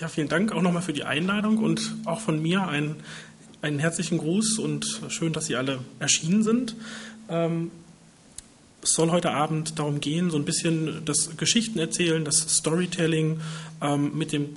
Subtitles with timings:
[0.00, 2.94] Ja, vielen Dank auch nochmal für die Einladung und auch von mir einen,
[3.62, 6.76] einen herzlichen Gruß und schön, dass Sie alle erschienen sind.
[7.28, 7.72] Ähm,
[8.80, 13.40] es soll heute Abend darum gehen, so ein bisschen das Geschichten erzählen, das Storytelling
[13.82, 14.50] ähm, mit dem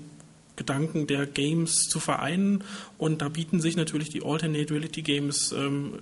[0.61, 2.63] Gedanken der Games zu vereinen.
[2.99, 5.93] Und da bieten sich natürlich die Alternate Reality Games ähm,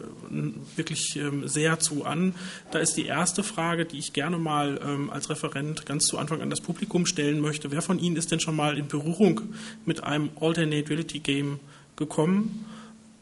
[0.75, 2.36] wirklich ähm, sehr zu an.
[2.71, 6.41] Da ist die erste Frage, die ich gerne mal ähm, als Referent ganz zu Anfang
[6.41, 7.71] an das Publikum stellen möchte.
[7.71, 9.39] Wer von Ihnen ist denn schon mal in Berührung
[9.86, 11.60] mit einem Alternate Reality Game
[11.96, 12.65] gekommen?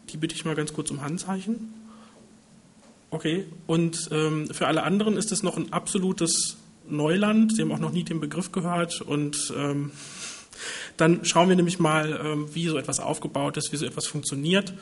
[0.10, 1.72] Die bitte ich mal ganz kurz um Handzeichen.
[3.12, 6.58] Okay, und ähm, für alle anderen ist es noch ein absolutes
[6.90, 7.56] Neuland.
[7.56, 9.92] Sie haben auch noch nie den Begriff gehört und ähm,
[10.98, 14.74] dann schauen wir nämlich mal, ähm, wie so etwas aufgebaut ist, wie so etwas funktioniert,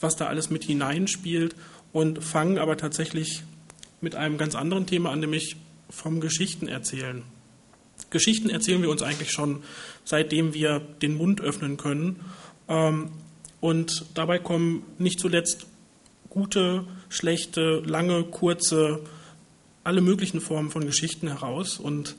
[0.00, 1.54] was da alles mit hineinspielt
[1.92, 3.42] und fangen aber tatsächlich
[4.00, 5.56] mit einem ganz anderen Thema an, nämlich
[5.90, 7.22] vom Geschichten erzählen.
[8.10, 9.62] Geschichten erzählen wir uns eigentlich schon,
[10.04, 12.20] seitdem wir den Mund öffnen können.
[12.68, 13.10] Ähm,
[13.60, 15.66] und dabei kommen nicht zuletzt
[16.30, 19.00] gute, schlechte, lange, kurze,
[19.84, 21.78] alle möglichen Formen von Geschichten heraus.
[21.78, 22.16] Und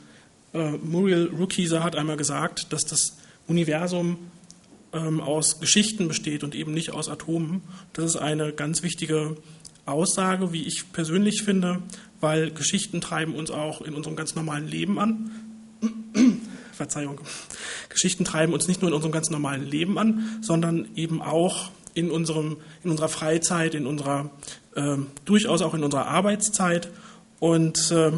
[0.53, 4.17] äh, Muriel Rukeyser hat einmal gesagt, dass das Universum
[4.93, 7.61] ähm, aus Geschichten besteht und eben nicht aus Atomen.
[7.93, 9.37] Das ist eine ganz wichtige
[9.85, 11.81] Aussage, wie ich persönlich finde,
[12.21, 15.31] weil Geschichten treiben uns auch in unserem ganz normalen Leben an.
[16.73, 17.19] Verzeihung.
[17.89, 22.09] Geschichten treiben uns nicht nur in unserem ganz normalen Leben an, sondern eben auch in,
[22.09, 24.31] unserem, in unserer Freizeit, in unserer,
[24.75, 26.89] äh, durchaus auch in unserer Arbeitszeit.
[27.39, 28.11] Und äh,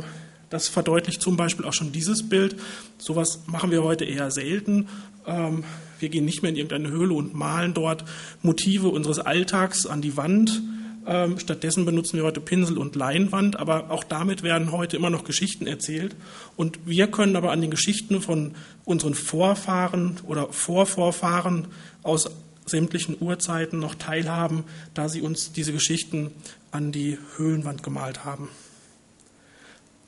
[0.51, 2.55] das verdeutlicht zum Beispiel auch schon dieses Bild.
[2.99, 4.87] Sowas machen wir heute eher selten.
[5.25, 5.63] Ähm,
[5.99, 8.03] wir gehen nicht mehr in irgendeine Höhle und malen dort
[8.43, 10.61] Motive unseres Alltags an die Wand.
[11.07, 15.23] Ähm, stattdessen benutzen wir heute Pinsel und Leinwand, aber auch damit werden heute immer noch
[15.23, 16.15] Geschichten erzählt.
[16.57, 21.69] Und wir können aber an den Geschichten von unseren Vorfahren oder Vorvorfahren
[22.03, 22.29] aus
[22.65, 26.31] sämtlichen Urzeiten noch teilhaben, da sie uns diese Geschichten
[26.71, 28.49] an die Höhlenwand gemalt haben.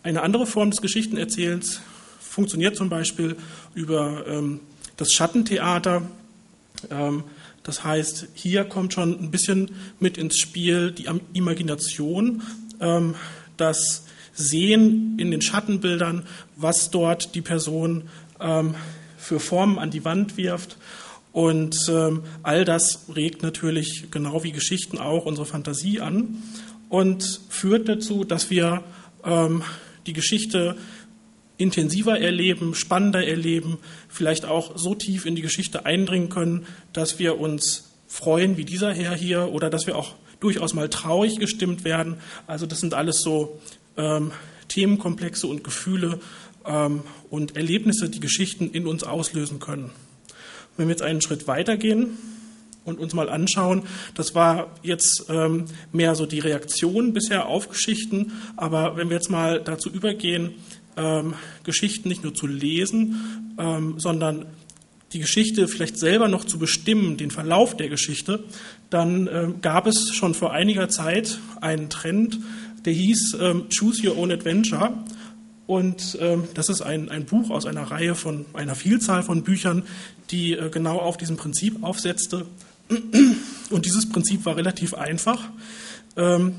[0.03, 1.79] Eine andere Form des Geschichtenerzählens
[2.19, 3.37] funktioniert zum Beispiel
[3.73, 4.59] über ähm,
[4.97, 6.01] das Schattentheater.
[6.91, 7.23] Ähm,
[7.63, 9.71] das heißt, hier kommt schon ein bisschen
[10.01, 12.43] mit ins Spiel die Imagination,
[12.81, 13.15] ähm,
[13.55, 14.03] das
[14.33, 16.23] Sehen in den Schattenbildern,
[16.57, 18.09] was dort die Person
[18.41, 18.75] ähm,
[19.17, 20.75] für Formen an die Wand wirft.
[21.31, 26.43] Und ähm, all das regt natürlich, genau wie Geschichten auch, unsere Fantasie an
[26.89, 28.83] und führt dazu, dass wir
[29.23, 29.63] ähm,
[30.05, 30.75] die Geschichte
[31.57, 33.77] intensiver erleben, spannender erleben,
[34.09, 38.93] vielleicht auch so tief in die Geschichte eindringen können, dass wir uns freuen, wie dieser
[38.93, 42.17] Herr hier, oder dass wir auch durchaus mal traurig gestimmt werden.
[42.47, 43.59] Also das sind alles so
[43.97, 44.31] ähm,
[44.67, 46.19] Themenkomplexe und Gefühle
[46.65, 49.91] ähm, und Erlebnisse, die Geschichten in uns auslösen können.
[50.75, 52.17] Wenn wir jetzt einen Schritt weitergehen,
[52.85, 53.83] und uns mal anschauen.
[54.15, 59.29] Das war jetzt ähm, mehr so die Reaktion bisher auf Geschichten, aber wenn wir jetzt
[59.29, 60.51] mal dazu übergehen,
[60.97, 61.33] ähm,
[61.63, 64.45] Geschichten nicht nur zu lesen, ähm, sondern
[65.13, 68.43] die Geschichte vielleicht selber noch zu bestimmen, den Verlauf der Geschichte,
[68.89, 72.39] dann ähm, gab es schon vor einiger Zeit einen Trend,
[72.85, 74.93] der hieß ähm, Choose Your Own Adventure.
[75.65, 79.83] Und ähm, das ist ein, ein Buch aus einer Reihe von einer Vielzahl von Büchern,
[80.29, 82.45] die äh, genau auf diesem Prinzip aufsetzte.
[83.69, 85.49] Und dieses Prinzip war relativ einfach,
[86.15, 86.55] ähm,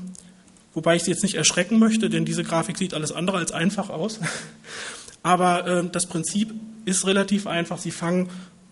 [0.73, 3.89] wobei ich Sie jetzt nicht erschrecken möchte, denn diese Grafik sieht alles andere als einfach
[3.89, 4.19] aus.
[5.23, 6.53] Aber äh, das Prinzip
[6.85, 7.79] ist relativ einfach.
[7.79, 8.29] Sie fangen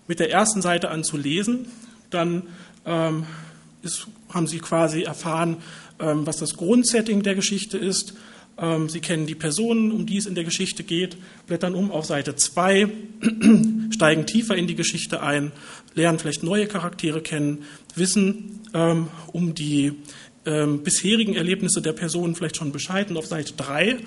[0.08, 1.68] mit der ersten Seite an zu lesen,
[2.09, 2.44] dann
[2.86, 3.25] ähm,
[3.81, 5.58] ist, haben Sie quasi erfahren,
[6.00, 8.13] ähm, was das Grundsetting der Geschichte ist.
[8.58, 12.06] Ähm, Sie kennen die Personen, um die es in der Geschichte geht, blättern um auf
[12.06, 12.88] Seite 2,
[13.92, 15.52] steigen tiefer in die Geschichte ein,
[15.96, 17.64] lernen vielleicht neue Charaktere kennen,
[17.96, 19.94] wissen ähm, um die
[20.46, 23.09] ähm, bisherigen Erlebnisse der Personen vielleicht schon Bescheid.
[23.09, 23.98] Und auf Seite 3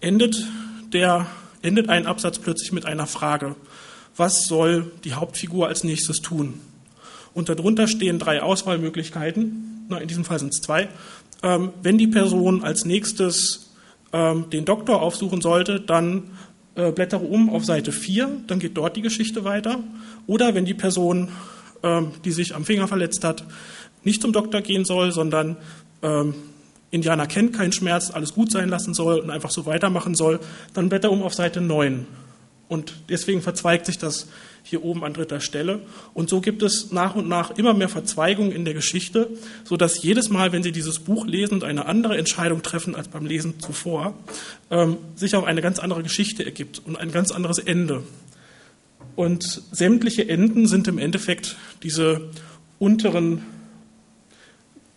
[0.00, 0.46] endet,
[0.92, 1.26] der,
[1.62, 3.56] endet ein Absatz plötzlich mit einer Frage.
[4.16, 6.60] Was soll die Hauptfigur als nächstes tun?
[7.32, 9.86] Und darunter stehen drei Auswahlmöglichkeiten.
[9.88, 10.88] Na, in diesem Fall sind es zwei.
[11.42, 13.70] Ähm, wenn die Person als nächstes
[14.12, 16.24] ähm, den Doktor aufsuchen sollte, dann
[16.80, 19.80] äh, blättere um auf Seite 4, dann geht dort die Geschichte weiter.
[20.26, 21.28] Oder wenn die Person,
[21.82, 23.44] ähm, die sich am Finger verletzt hat,
[24.02, 25.56] nicht zum Doktor gehen soll, sondern
[26.02, 26.34] ähm,
[26.90, 30.40] Indianer kennt keinen Schmerz, alles gut sein lassen soll und einfach so weitermachen soll,
[30.72, 32.06] dann blätter um auf Seite 9.
[32.68, 34.28] Und deswegen verzweigt sich das
[34.62, 35.80] hier oben an dritter Stelle.
[36.14, 39.28] Und so gibt es nach und nach immer mehr Verzweigungen in der Geschichte,
[39.64, 43.26] sodass jedes Mal, wenn Sie dieses Buch lesen und eine andere Entscheidung treffen als beim
[43.26, 44.14] Lesen zuvor,
[44.70, 48.02] ähm, sich auch eine ganz andere Geschichte ergibt und ein ganz anderes Ende.
[49.16, 52.30] Und sämtliche Enden sind im Endeffekt diese
[52.78, 53.42] unteren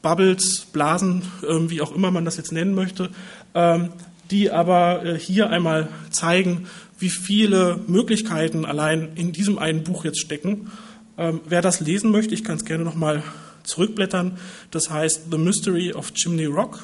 [0.01, 3.10] Bubbles, Blasen, äh, wie auch immer man das jetzt nennen möchte,
[3.56, 3.89] ähm,
[4.33, 10.19] die aber äh, hier einmal zeigen, wie viele Möglichkeiten allein in diesem einen Buch jetzt
[10.19, 10.71] stecken.
[11.18, 13.24] Ähm, wer das lesen möchte, ich kann es gerne nochmal
[13.63, 14.39] zurückblättern.
[14.71, 16.83] Das heißt The Mystery of Chimney Rock.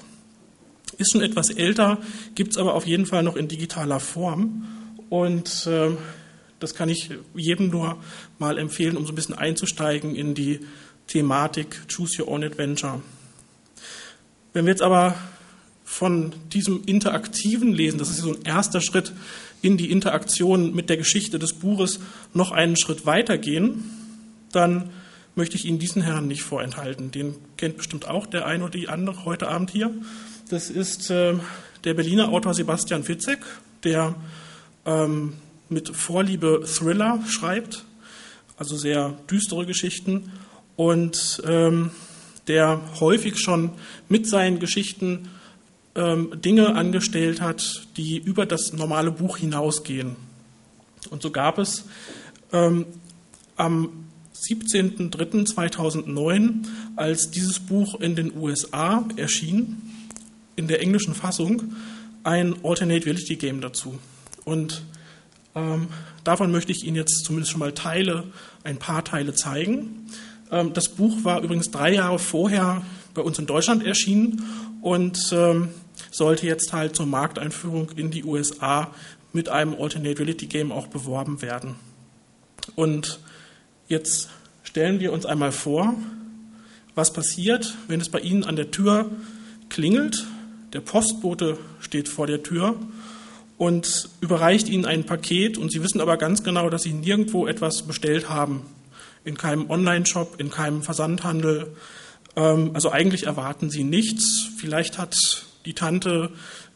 [0.97, 1.97] Ist schon etwas älter,
[2.35, 4.67] gibt es aber auf jeden Fall noch in digitaler Form.
[5.09, 5.89] Und äh,
[6.59, 7.97] das kann ich jedem nur
[8.37, 10.59] mal empfehlen, um so ein bisschen einzusteigen in die
[11.07, 13.01] Thematik Choose Your Own Adventure.
[14.53, 15.15] Wenn wir jetzt aber
[15.89, 19.11] von diesem interaktiven Lesen, das ist so ein erster Schritt
[19.63, 21.99] in die Interaktion mit der Geschichte des Buches,
[22.31, 23.83] noch einen Schritt weitergehen,
[24.51, 24.91] dann
[25.33, 27.09] möchte ich Ihnen diesen Herrn nicht vorenthalten.
[27.09, 29.91] Den kennt bestimmt auch der ein oder die andere heute Abend hier.
[30.49, 31.33] Das ist äh,
[31.83, 33.39] der Berliner Autor Sebastian Fitzek,
[33.83, 34.15] der
[34.85, 35.33] ähm,
[35.69, 37.83] mit Vorliebe Thriller schreibt,
[38.57, 40.31] also sehr düstere Geschichten
[40.75, 41.89] und ähm,
[42.47, 43.71] der häufig schon
[44.07, 45.29] mit seinen Geschichten
[45.95, 50.15] ähm, Dinge angestellt hat, die über das normale Buch hinausgehen.
[51.09, 51.85] Und so gab es
[52.51, 52.85] ähm,
[53.55, 54.05] am
[54.35, 56.65] 17.03.2009,
[56.95, 59.81] als dieses Buch in den USA erschien,
[60.55, 61.73] in der englischen Fassung,
[62.23, 63.99] ein Alternate Reality Game dazu.
[64.45, 64.83] Und
[65.55, 65.87] ähm,
[66.23, 68.23] davon möchte ich Ihnen jetzt zumindest schon mal Teile,
[68.63, 70.07] ein paar Teile zeigen.
[70.51, 72.83] Ähm, das Buch war übrigens drei Jahre vorher
[73.19, 74.41] bei uns in Deutschland erschienen
[74.81, 75.67] und ähm,
[76.09, 78.93] sollte jetzt halt zur Markteinführung in die USA
[79.33, 81.75] mit einem Alternate Reality Game auch beworben werden.
[82.75, 83.19] Und
[83.89, 84.29] jetzt
[84.63, 85.95] stellen wir uns einmal vor,
[86.95, 89.11] was passiert, wenn es bei Ihnen an der Tür
[89.67, 90.25] klingelt,
[90.71, 92.77] der Postbote steht vor der Tür
[93.57, 97.81] und überreicht Ihnen ein Paket und Sie wissen aber ganz genau, dass Sie nirgendwo etwas
[97.81, 98.61] bestellt haben
[99.25, 101.75] in keinem Online-Shop, in keinem Versandhandel.
[102.35, 104.47] Ähm, also eigentlich erwarten sie nichts.
[104.57, 105.15] Vielleicht hat
[105.65, 106.31] die Tante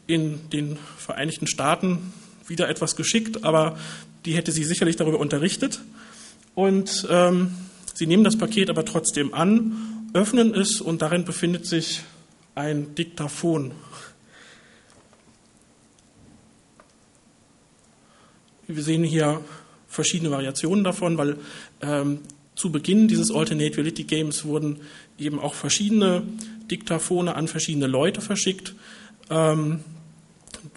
[0.06, 2.12] in den Vereinigten Staaten
[2.46, 3.78] wieder etwas geschickt, aber
[4.24, 5.80] die hätte sie sicherlich darüber unterrichtet.
[6.54, 7.54] Und ähm,
[7.94, 12.02] sie nehmen das Paket aber trotzdem an, öffnen es und darin befindet sich
[12.54, 13.72] ein Diktaphon.
[18.66, 19.42] Wir sehen hier
[19.88, 21.36] verschiedene Variationen davon, weil
[21.82, 22.20] ähm,
[22.54, 24.80] zu Beginn dieses Alternate Reality Games wurden
[25.18, 26.22] eben auch verschiedene
[26.70, 28.74] Diktaphone an verschiedene Leute verschickt,
[29.30, 29.80] ähm,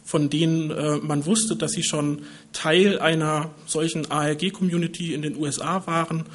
[0.03, 2.23] von denen äh, man wusste, dass sie schon
[2.53, 6.25] Teil einer solchen ARG-Community in den USA waren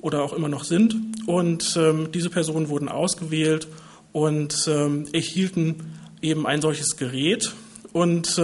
[0.00, 0.96] oder auch immer noch sind.
[1.26, 3.68] Und ähm, diese Personen wurden ausgewählt
[4.12, 5.92] und ähm, erhielten
[6.22, 7.54] eben ein solches Gerät.
[7.92, 8.40] Und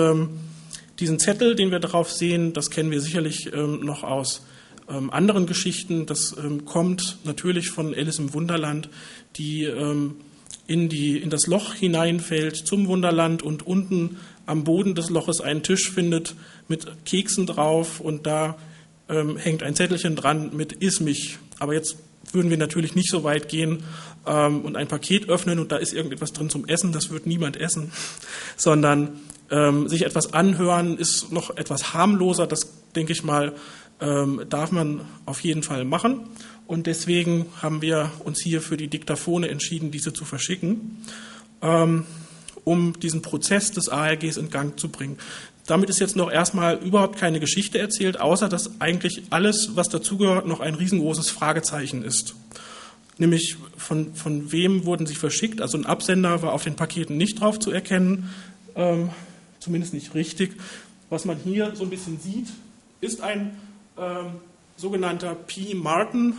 [0.99, 4.43] diesen Zettel, den wir darauf sehen, das kennen wir sicherlich noch aus
[4.88, 6.06] ähm, anderen Geschichten.
[6.06, 8.88] Das ähm, kommt natürlich von Alice im Wunderland,
[9.37, 9.65] die
[10.67, 14.17] in, die in das Loch hineinfällt zum Wunderland und unten
[14.47, 16.35] am Boden des Loches einen Tisch findet
[16.69, 18.56] mit Keksen drauf und da
[19.09, 21.39] ähm, hängt ein Zettelchen dran mit Iss mich.
[21.59, 21.97] Aber jetzt
[22.32, 23.85] würden wir natürlich nicht so weit gehen
[24.27, 26.93] ähm, und ein Paket öffnen und da ist irgendetwas drin zum Essen.
[26.93, 27.93] Das wird niemand essen,
[28.56, 32.47] sondern ähm, sich etwas anhören ist noch etwas harmloser.
[32.47, 33.53] Das, denke ich mal,
[34.00, 36.28] ähm, darf man auf jeden Fall machen.
[36.66, 40.98] Und deswegen haben wir uns hier für die Diktaphone entschieden, diese zu verschicken,
[41.62, 42.05] ähm,
[42.65, 45.19] um diesen Prozess des ARGs in Gang zu bringen.
[45.67, 50.46] Damit ist jetzt noch erstmal überhaupt keine Geschichte erzählt, außer dass eigentlich alles, was dazugehört,
[50.46, 52.34] noch ein riesengroßes Fragezeichen ist.
[53.19, 55.60] Nämlich von, von wem wurden sie verschickt?
[55.60, 58.31] Also ein Absender war auf den Paketen nicht drauf zu erkennen.
[58.74, 59.10] Ähm,
[59.58, 60.56] zumindest nicht richtig.
[61.08, 62.48] Was man hier so ein bisschen sieht,
[63.00, 63.56] ist ein
[63.98, 64.41] ähm,
[64.76, 65.74] sogenannter P.
[65.74, 66.34] Martin,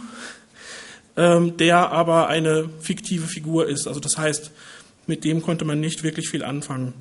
[1.15, 3.87] ähm, der aber eine fiktive Figur ist.
[3.87, 4.51] Also das heißt,
[5.07, 6.93] mit dem konnte man nicht wirklich viel anfangen.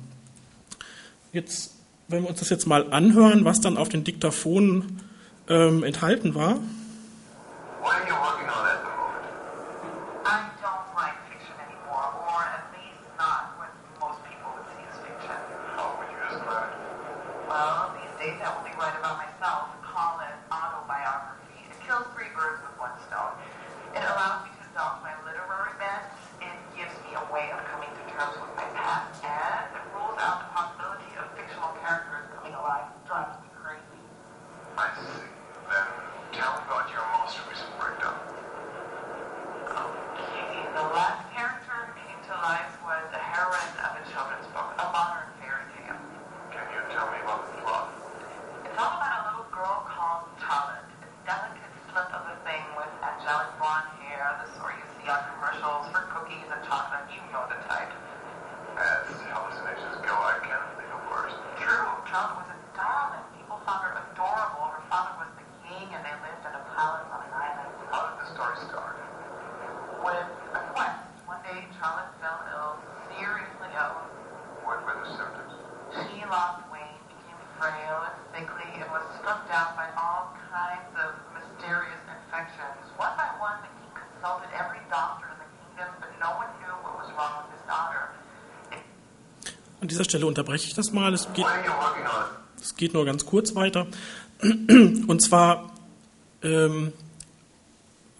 [1.33, 1.75] Jetzt,
[2.07, 5.01] wenn wir uns das jetzt mal anhören, was dann auf den Diktaphonen
[5.49, 6.59] ähm, enthalten war.
[89.87, 91.13] An dieser Stelle unterbreche ich das mal.
[91.13, 91.45] Es geht,
[92.61, 93.87] es geht nur ganz kurz weiter.
[94.41, 95.71] Und zwar,
[96.43, 96.91] ähm,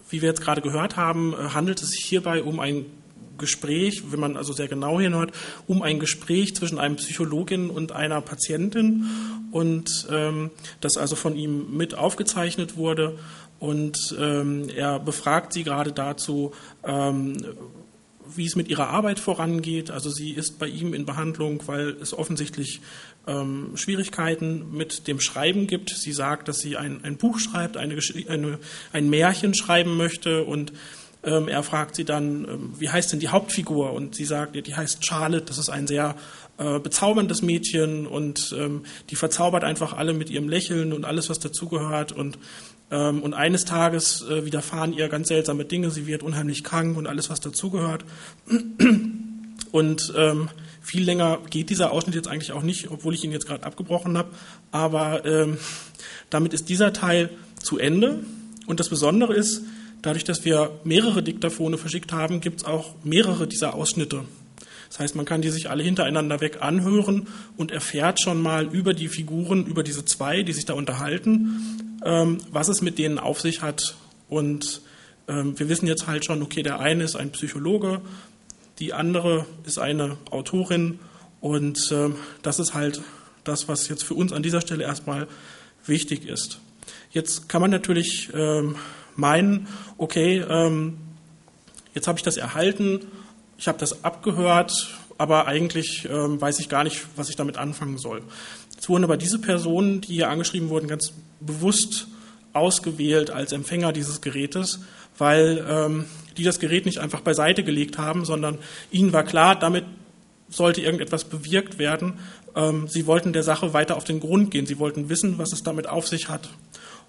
[0.08, 2.86] wie wir jetzt gerade gehört haben, äh, handelt es sich hierbei um ein
[3.36, 5.32] Gespräch, wenn man also sehr genau hinhört,
[5.66, 9.04] um ein Gespräch zwischen einem Psychologin und einer Patientin
[9.52, 13.18] und ähm, das also von ihm mit aufgezeichnet wurde
[13.58, 17.36] und ähm, er befragt sie gerade dazu, ähm,
[18.38, 19.90] wie es mit ihrer Arbeit vorangeht.
[19.90, 22.80] Also sie ist bei ihm in Behandlung, weil es offensichtlich
[23.26, 25.90] ähm, Schwierigkeiten mit dem Schreiben gibt.
[25.90, 28.58] Sie sagt, dass sie ein, ein Buch schreibt, eine, eine,
[28.92, 30.72] ein Märchen schreiben möchte und
[31.24, 33.92] ähm, er fragt sie dann, ähm, wie heißt denn die Hauptfigur?
[33.92, 36.14] Und sie sagt, ja, die heißt Charlotte, das ist ein sehr
[36.58, 41.40] äh, bezauberndes Mädchen und ähm, die verzaubert einfach alle mit ihrem Lächeln und alles, was
[41.40, 42.12] dazugehört.
[42.12, 42.38] Und,
[43.22, 47.30] und eines Tages äh, widerfahren ihr ganz seltsame Dinge, sie wird unheimlich krank und alles,
[47.30, 48.04] was dazugehört.
[49.70, 50.48] Und ähm,
[50.80, 54.16] viel länger geht dieser Ausschnitt jetzt eigentlich auch nicht, obwohl ich ihn jetzt gerade abgebrochen
[54.16, 54.30] habe.
[54.70, 55.58] Aber ähm,
[56.30, 57.30] damit ist dieser Teil
[57.62, 58.20] zu Ende.
[58.66, 59.62] Und das Besondere ist,
[60.00, 64.24] dadurch, dass wir mehrere Diktaphone verschickt haben, gibt es auch mehrere dieser Ausschnitte.
[64.88, 68.94] Das heißt, man kann die sich alle hintereinander weg anhören und erfährt schon mal über
[68.94, 73.40] die Figuren, über diese zwei, die sich da unterhalten, ähm, was es mit denen auf
[73.40, 73.96] sich hat.
[74.28, 74.80] Und
[75.28, 78.00] ähm, wir wissen jetzt halt schon, okay, der eine ist ein Psychologe,
[78.78, 81.00] die andere ist eine Autorin
[81.40, 83.02] und ähm, das ist halt
[83.44, 85.26] das, was jetzt für uns an dieser Stelle erstmal
[85.84, 86.60] wichtig ist.
[87.10, 88.76] Jetzt kann man natürlich ähm,
[89.16, 89.66] meinen,
[89.96, 90.98] okay, ähm,
[91.94, 93.00] jetzt habe ich das erhalten,
[93.58, 97.98] ich habe das abgehört, aber eigentlich ähm, weiß ich gar nicht, was ich damit anfangen
[97.98, 98.22] soll.
[98.74, 102.06] Jetzt wurden aber diese Personen, die hier angeschrieben wurden, ganz bewusst
[102.52, 104.80] ausgewählt als Empfänger dieses Gerätes,
[105.18, 106.04] weil ähm,
[106.36, 108.58] die das Gerät nicht einfach beiseite gelegt haben, sondern
[108.92, 109.84] ihnen war klar, damit
[110.48, 112.14] sollte irgendetwas bewirkt werden.
[112.54, 114.66] Ähm, sie wollten der Sache weiter auf den Grund gehen.
[114.66, 116.48] Sie wollten wissen, was es damit auf sich hat.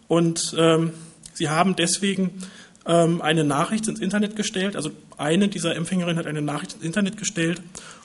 [0.07, 0.93] Und ähm,
[1.33, 2.31] sie haben deswegen
[2.89, 4.75] ähm, eine Nachricht ins Internet gestellt.
[4.75, 7.61] Also eine dieser Empfängerinnen hat eine Nachricht ins Internet gestellt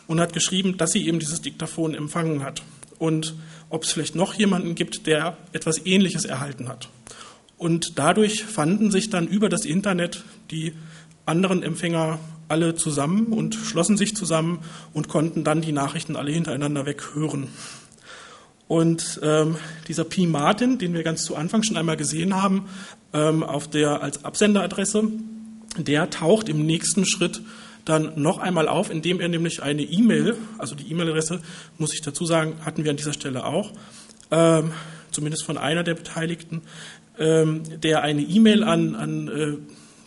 [0.06, 2.62] und hat geschrieben, dass sie eben dieses Diktaphon empfangen hat.
[2.98, 3.34] Und
[3.70, 6.90] ob es vielleicht noch jemanden gibt, der etwas Ähnliches erhalten hat.
[7.56, 10.74] Und dadurch fanden sich dann über das Internet die
[11.24, 14.58] anderen Empfänger alle zusammen und schlossen sich zusammen
[14.92, 17.48] und konnten dann die Nachrichten alle hintereinander weghören.
[18.66, 19.56] Und ähm,
[19.88, 20.26] dieser P.
[20.26, 22.64] Martin, den wir ganz zu Anfang schon einmal gesehen haben,
[23.14, 25.04] auf der als Absenderadresse,
[25.78, 27.42] der taucht im nächsten Schritt
[27.84, 31.40] dann noch einmal auf, indem er nämlich eine E-Mail, also die E-Mail-Adresse,
[31.78, 33.72] muss ich dazu sagen, hatten wir an dieser Stelle auch,
[34.30, 34.72] ähm,
[35.10, 36.62] zumindest von einer der Beteiligten,
[37.18, 39.56] ähm, der eine E-Mail an, an äh,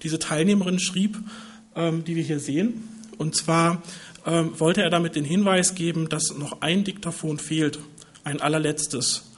[0.03, 1.17] diese Teilnehmerin schrieb,
[1.75, 2.83] ähm, die wir hier sehen.
[3.17, 3.81] Und zwar
[4.25, 7.79] ähm, wollte er damit den Hinweis geben, dass noch ein Diktaphon fehlt,
[8.23, 9.31] ein allerletztes.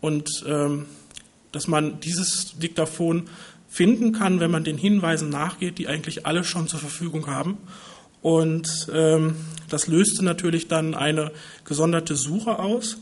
[0.00, 0.86] Und ähm,
[1.56, 3.24] dass man dieses Diktaphon
[3.68, 7.58] finden kann, wenn man den Hinweisen nachgeht, die eigentlich alle schon zur Verfügung haben.
[8.22, 9.36] Und ähm,
[9.68, 11.32] das löste natürlich dann eine
[11.64, 12.98] gesonderte Suche aus.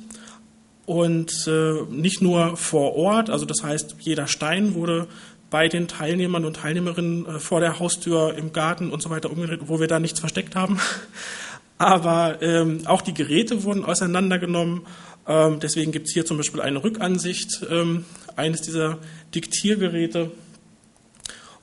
[0.87, 5.07] Und äh, nicht nur vor Ort, also das heißt, jeder Stein wurde
[5.49, 9.61] bei den Teilnehmern und Teilnehmerinnen äh, vor der Haustür, im Garten und so weiter umgedreht,
[9.67, 10.79] wo wir da nichts versteckt haben.
[11.79, 14.83] Aber ähm, auch die Geräte wurden auseinandergenommen.
[15.27, 18.05] Ähm, deswegen gibt es hier zum Beispiel eine Rückansicht ähm,
[18.37, 18.99] eines dieser
[19.35, 20.31] Diktiergeräte.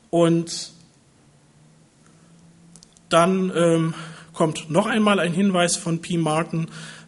[0.09, 0.71] Und
[3.09, 3.93] dann ähm,
[4.33, 6.17] kommt noch einmal ein Hinweis von P.
[6.17, 6.67] Martin,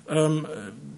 [0.10, 0.48] ähm,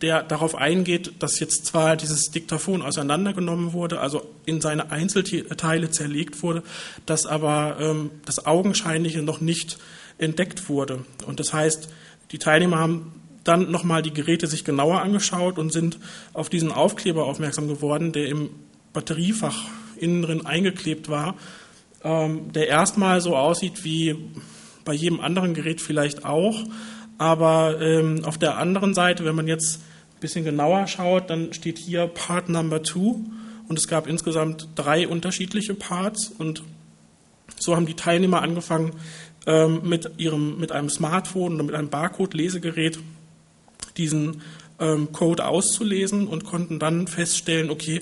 [0.01, 6.43] der darauf eingeht, dass jetzt zwar dieses Diktaphon auseinandergenommen wurde, also in seine Einzelteile zerlegt
[6.43, 6.63] wurde,
[7.05, 9.77] dass aber ähm, das Augenscheinliche noch nicht
[10.17, 11.05] entdeckt wurde.
[11.25, 11.89] Und das heißt,
[12.31, 13.13] die Teilnehmer haben
[13.45, 15.97] dann nochmal die Geräte sich genauer angeschaut und sind
[16.33, 18.49] auf diesen Aufkleber aufmerksam geworden, der im
[18.91, 19.65] Batteriefach
[19.97, 21.35] innen drin eingeklebt war,
[22.03, 24.15] ähm, der erstmal so aussieht wie
[24.83, 26.63] bei jedem anderen Gerät vielleicht auch,
[27.17, 29.79] aber ähm, auf der anderen Seite, wenn man jetzt
[30.15, 33.23] ein bisschen genauer schaut, dann steht hier Part Number Two.
[33.67, 36.27] Und es gab insgesamt drei unterschiedliche Parts.
[36.37, 36.63] Und
[37.57, 38.91] so haben die Teilnehmer angefangen,
[39.47, 42.99] ähm, mit, ihrem, mit einem Smartphone oder mit einem Barcode-Lesegerät
[43.97, 44.41] diesen
[44.79, 48.01] ähm, Code auszulesen und konnten dann feststellen, okay,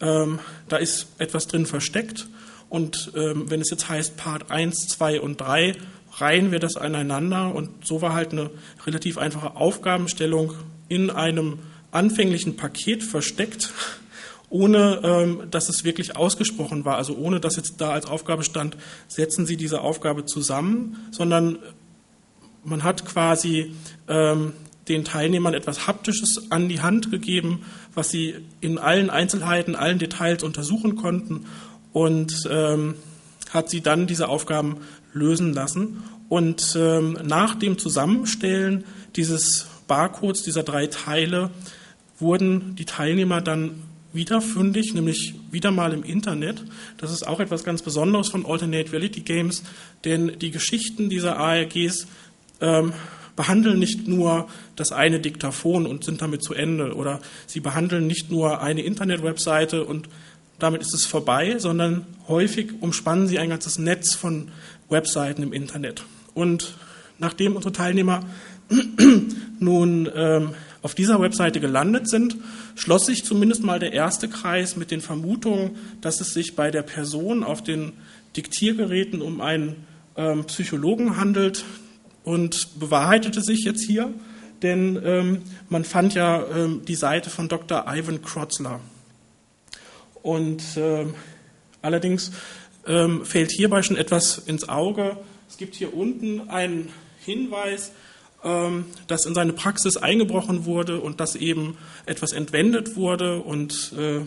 [0.00, 0.38] ähm,
[0.68, 2.28] da ist etwas drin versteckt.
[2.68, 5.76] Und ähm, wenn es jetzt heißt Part 1, 2 und 3,
[6.18, 7.54] reihen wir das aneinander.
[7.54, 8.50] Und so war halt eine
[8.86, 10.54] relativ einfache Aufgabenstellung
[10.88, 11.58] in einem
[11.90, 13.72] anfänglichen Paket versteckt,
[14.50, 18.76] ohne ähm, dass es wirklich ausgesprochen war, also ohne dass jetzt da als Aufgabe stand,
[19.08, 21.58] setzen Sie diese Aufgabe zusammen, sondern
[22.64, 23.74] man hat quasi
[24.08, 24.52] ähm,
[24.88, 27.64] den Teilnehmern etwas Haptisches an die Hand gegeben,
[27.94, 31.46] was sie in allen Einzelheiten, allen Details untersuchen konnten
[31.92, 32.94] und ähm,
[33.50, 34.78] hat sie dann diese Aufgaben
[35.12, 36.02] lösen lassen.
[36.28, 38.84] Und ähm, nach dem Zusammenstellen
[39.16, 41.50] dieses Barcodes, dieser drei Teile,
[42.18, 46.64] wurden die Teilnehmer dann wieder fündig, nämlich wieder mal im Internet.
[46.96, 49.62] Das ist auch etwas ganz Besonderes von Alternate Reality Games,
[50.04, 52.06] denn die Geschichten dieser ARGs
[52.60, 52.92] ähm,
[53.36, 58.30] behandeln nicht nur das eine Diktaphon und sind damit zu Ende oder sie behandeln nicht
[58.30, 60.08] nur eine Internetwebseite und
[60.58, 64.48] damit ist es vorbei, sondern häufig umspannen sie ein ganzes Netz von
[64.88, 66.02] Webseiten im Internet.
[66.34, 66.74] Und
[67.18, 68.20] nachdem unsere Teilnehmer
[69.60, 72.36] nun ähm, auf dieser Webseite gelandet sind,
[72.74, 76.82] schloss sich zumindest mal der erste Kreis mit den Vermutungen, dass es sich bei der
[76.82, 77.92] Person auf den
[78.36, 79.84] Diktiergeräten um einen
[80.16, 81.64] ähm, Psychologen handelt
[82.26, 84.12] und bewahrheitete sich jetzt hier,
[84.60, 87.84] denn ähm, man fand ja ähm, die Seite von Dr.
[87.86, 88.80] Ivan Krotzler.
[90.24, 91.14] Und ähm,
[91.82, 92.32] allerdings
[92.84, 95.16] ähm, fällt hierbei schon etwas ins Auge.
[95.48, 96.88] Es gibt hier unten einen
[97.24, 97.92] Hinweis,
[98.42, 104.22] ähm, dass in seine Praxis eingebrochen wurde und dass eben etwas entwendet wurde und äh,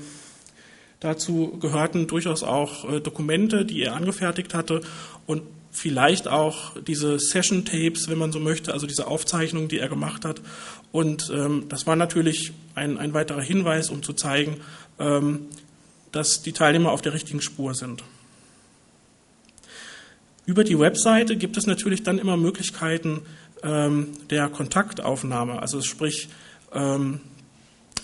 [1.02, 4.82] Dazu gehörten durchaus auch äh, Dokumente, die er angefertigt hatte
[5.28, 9.90] und vielleicht auch diese Session Tapes, wenn man so möchte, also diese Aufzeichnungen, die er
[9.90, 10.42] gemacht hat.
[10.92, 14.58] Und ähm, das war natürlich ein, ein weiterer Hinweis, um zu zeigen,
[15.00, 15.48] ähm,
[16.12, 18.04] dass die Teilnehmer auf der richtigen Spur sind.
[20.46, 23.22] Über die Webseite gibt es natürlich dann immer Möglichkeiten
[23.62, 26.30] ähm, der Kontaktaufnahme, also sprich
[26.74, 27.20] ähm,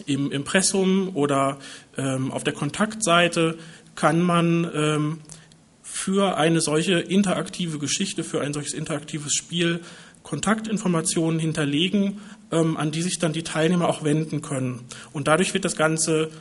[0.06, 1.58] im Impressum oder
[1.98, 3.58] ähm, auf der Kontaktseite
[3.96, 5.22] kann man ähm,
[5.96, 9.80] für eine solche interaktive Geschichte, für ein solches interaktives Spiel
[10.24, 12.20] Kontaktinformationen hinterlegen,
[12.52, 14.82] ähm, an die sich dann die Teilnehmer auch wenden können.
[15.14, 16.32] Und dadurch wird das Ganze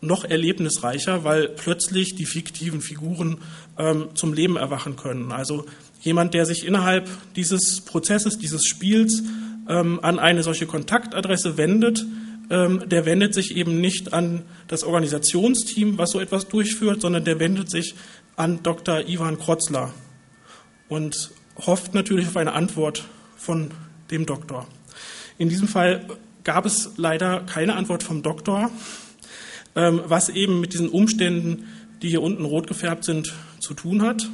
[0.00, 3.38] noch erlebnisreicher, weil plötzlich die fiktiven Figuren
[3.78, 5.32] ähm, zum Leben erwachen können.
[5.32, 5.66] Also
[6.00, 9.24] jemand, der sich innerhalb dieses Prozesses, dieses Spiels
[9.68, 12.06] ähm, an eine solche Kontaktadresse wendet,
[12.50, 17.38] ähm, der wendet sich eben nicht an das Organisationsteam, was so etwas durchführt, sondern der
[17.38, 17.94] wendet sich
[18.40, 19.06] an Dr.
[19.06, 19.92] Ivan Krotzler
[20.88, 23.04] und hofft natürlich auf eine Antwort
[23.36, 23.70] von
[24.10, 24.66] dem Doktor.
[25.36, 26.06] In diesem Fall
[26.42, 28.70] gab es leider keine Antwort vom Doktor,
[29.76, 31.66] ähm, was eben mit diesen Umständen,
[32.00, 34.26] die hier unten rot gefärbt sind, zu tun hat.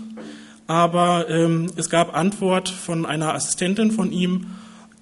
[0.69, 4.53] Aber ähm, es gab Antwort von einer Assistentin von ihm,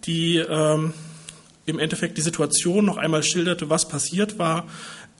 [0.06, 0.94] die ähm,
[1.66, 4.64] im Endeffekt die Situation noch einmal schilderte, was passiert war,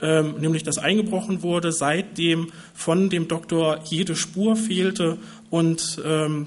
[0.01, 5.19] ähm, nämlich dass eingebrochen wurde, seitdem von dem Doktor jede Spur fehlte
[5.51, 6.47] und ähm,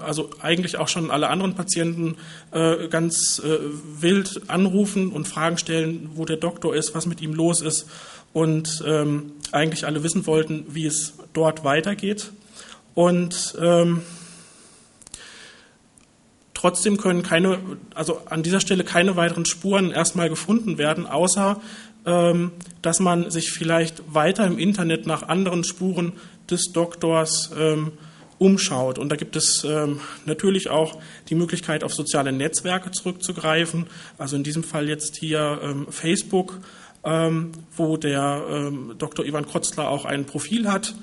[0.00, 2.16] also eigentlich auch schon alle anderen Patienten
[2.50, 3.58] äh, ganz äh,
[4.00, 7.86] wild anrufen und Fragen stellen, wo der Doktor ist, was mit ihm los ist
[8.32, 12.32] und ähm, eigentlich alle wissen wollten, wie es dort weitergeht.
[12.94, 14.02] Und ähm,
[16.60, 17.58] Trotzdem können keine,
[17.94, 21.58] also an dieser Stelle keine weiteren Spuren erstmal gefunden werden, außer
[22.02, 26.14] dass man sich vielleicht weiter im Internet nach anderen Spuren
[26.50, 27.92] des Doktors ähm,
[28.38, 28.98] umschaut.
[28.98, 33.86] Und da gibt es ähm, natürlich auch die Möglichkeit, auf soziale Netzwerke zurückzugreifen.
[34.18, 36.58] Also in diesem Fall jetzt hier ähm, Facebook,
[37.04, 39.24] ähm, wo der ähm, Dr.
[39.24, 40.94] Ivan Kotzler auch ein Profil hat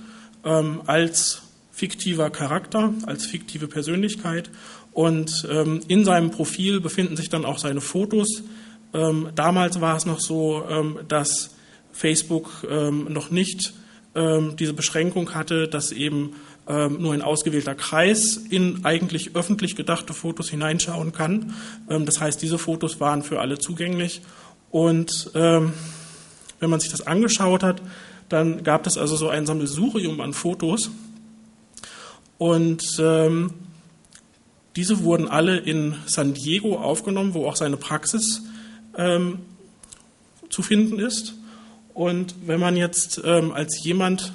[0.86, 4.50] als fiktiver Charakter, als fiktive Persönlichkeit.
[4.94, 8.44] Und ähm, in seinem Profil befinden sich dann auch seine Fotos.
[8.94, 11.56] Ähm, damals war es noch so, ähm, dass
[11.92, 13.74] Facebook ähm, noch nicht
[14.16, 16.36] ähm, diese Beschränkung hatte, dass eben
[16.68, 21.54] ähm, nur ein ausgewählter Kreis in eigentlich öffentlich gedachte Fotos hineinschauen kann.
[21.88, 24.22] das heißt, diese Fotos waren für alle zugänglich.
[24.70, 25.72] Und wenn
[26.70, 27.82] man sich das angeschaut hat,
[28.30, 30.92] dann gab es also so ein Sammelsurium an Fotos.
[32.38, 33.54] Und ähm,
[34.76, 38.44] diese wurden alle in San Diego aufgenommen, wo auch seine Praxis
[38.98, 39.40] ähm,
[40.50, 41.36] zu finden ist.
[41.94, 44.34] Und wenn man jetzt ähm, als jemand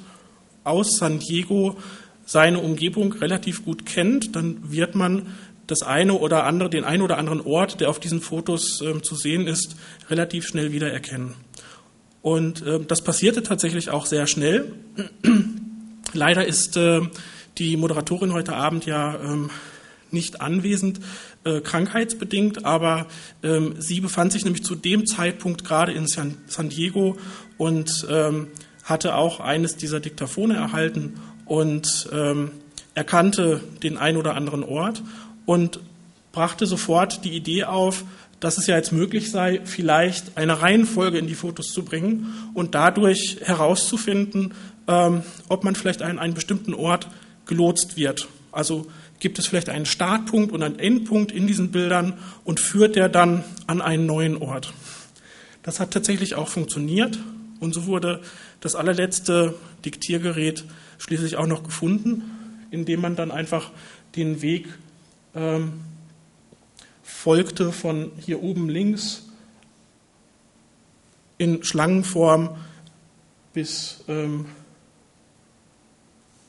[0.63, 1.77] aus San Diego
[2.25, 5.27] seine Umgebung relativ gut kennt, dann wird man
[5.67, 9.15] das eine oder andere, den einen oder anderen Ort, der auf diesen Fotos ähm, zu
[9.15, 9.75] sehen ist,
[10.09, 11.35] relativ schnell wiedererkennen.
[12.21, 14.73] Und äh, das passierte tatsächlich auch sehr schnell.
[16.13, 17.01] Leider ist äh,
[17.57, 19.49] die Moderatorin heute Abend ja ähm,
[20.11, 20.99] nicht anwesend,
[21.45, 23.07] äh, krankheitsbedingt, aber
[23.43, 27.17] ähm, sie befand sich nämlich zu dem Zeitpunkt gerade in San, San Diego
[27.57, 28.47] und ähm,
[28.83, 32.51] hatte auch eines dieser Diktaphone erhalten und ähm,
[32.95, 35.03] erkannte den ein oder anderen Ort
[35.45, 35.79] und
[36.31, 38.03] brachte sofort die Idee auf,
[38.39, 42.75] dass es ja jetzt möglich sei, vielleicht eine Reihenfolge in die Fotos zu bringen und
[42.75, 44.53] dadurch herauszufinden,
[44.87, 47.07] ähm, ob man vielleicht an einen bestimmten Ort
[47.45, 48.27] gelotst wird.
[48.51, 48.87] Also
[49.23, 53.45] gibt es vielleicht einen Startpunkt und einen Endpunkt in diesen Bildern und führt der dann
[53.67, 54.73] an einen neuen Ort.
[55.63, 57.17] Das hat tatsächlich auch funktioniert
[57.61, 58.21] und so wurde
[58.59, 59.55] das allerletzte
[59.85, 60.65] Diktiergerät
[60.97, 62.23] schließlich auch noch gefunden,
[62.69, 63.71] indem man dann einfach
[64.17, 64.67] den Weg
[65.35, 65.71] ähm,
[67.01, 69.23] folgte von hier oben links
[71.37, 72.57] in Schlangenform
[73.53, 74.47] bis, ähm,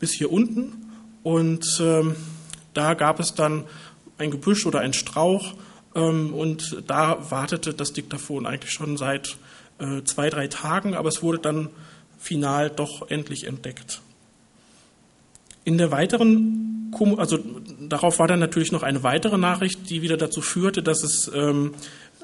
[0.01, 0.91] bis hier unten.
[1.23, 2.17] Und ähm,
[2.75, 3.65] da gab es dann
[4.19, 5.55] ein Gebüsch oder ein Strauch
[5.95, 9.37] ähm, und da wartete das Diktaphon eigentlich schon seit
[9.79, 11.71] äh, zwei, drei Tagen, aber es wurde dann
[12.19, 14.01] final doch endlich entdeckt.
[15.65, 17.39] In der weiteren, also
[17.81, 21.75] darauf war dann natürlich noch eine weitere Nachricht, die wieder dazu führte, dass es ähm,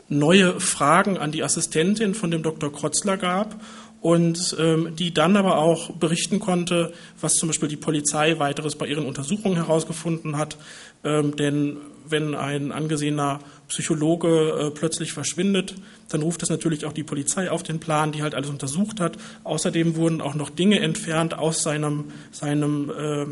[0.09, 2.73] neue Fragen an die Assistentin von dem Dr.
[2.73, 3.61] Krotzler gab
[4.01, 8.87] und ähm, die dann aber auch berichten konnte, was zum Beispiel die Polizei weiteres bei
[8.87, 10.57] ihren Untersuchungen herausgefunden hat.
[11.05, 11.77] Ähm, denn
[12.09, 15.75] wenn ein angesehener Psychologe äh, plötzlich verschwindet,
[16.09, 19.17] dann ruft das natürlich auch die Polizei auf den Plan, die halt alles untersucht hat.
[19.45, 23.27] Außerdem wurden auch noch Dinge entfernt aus seinem, seinem, äh,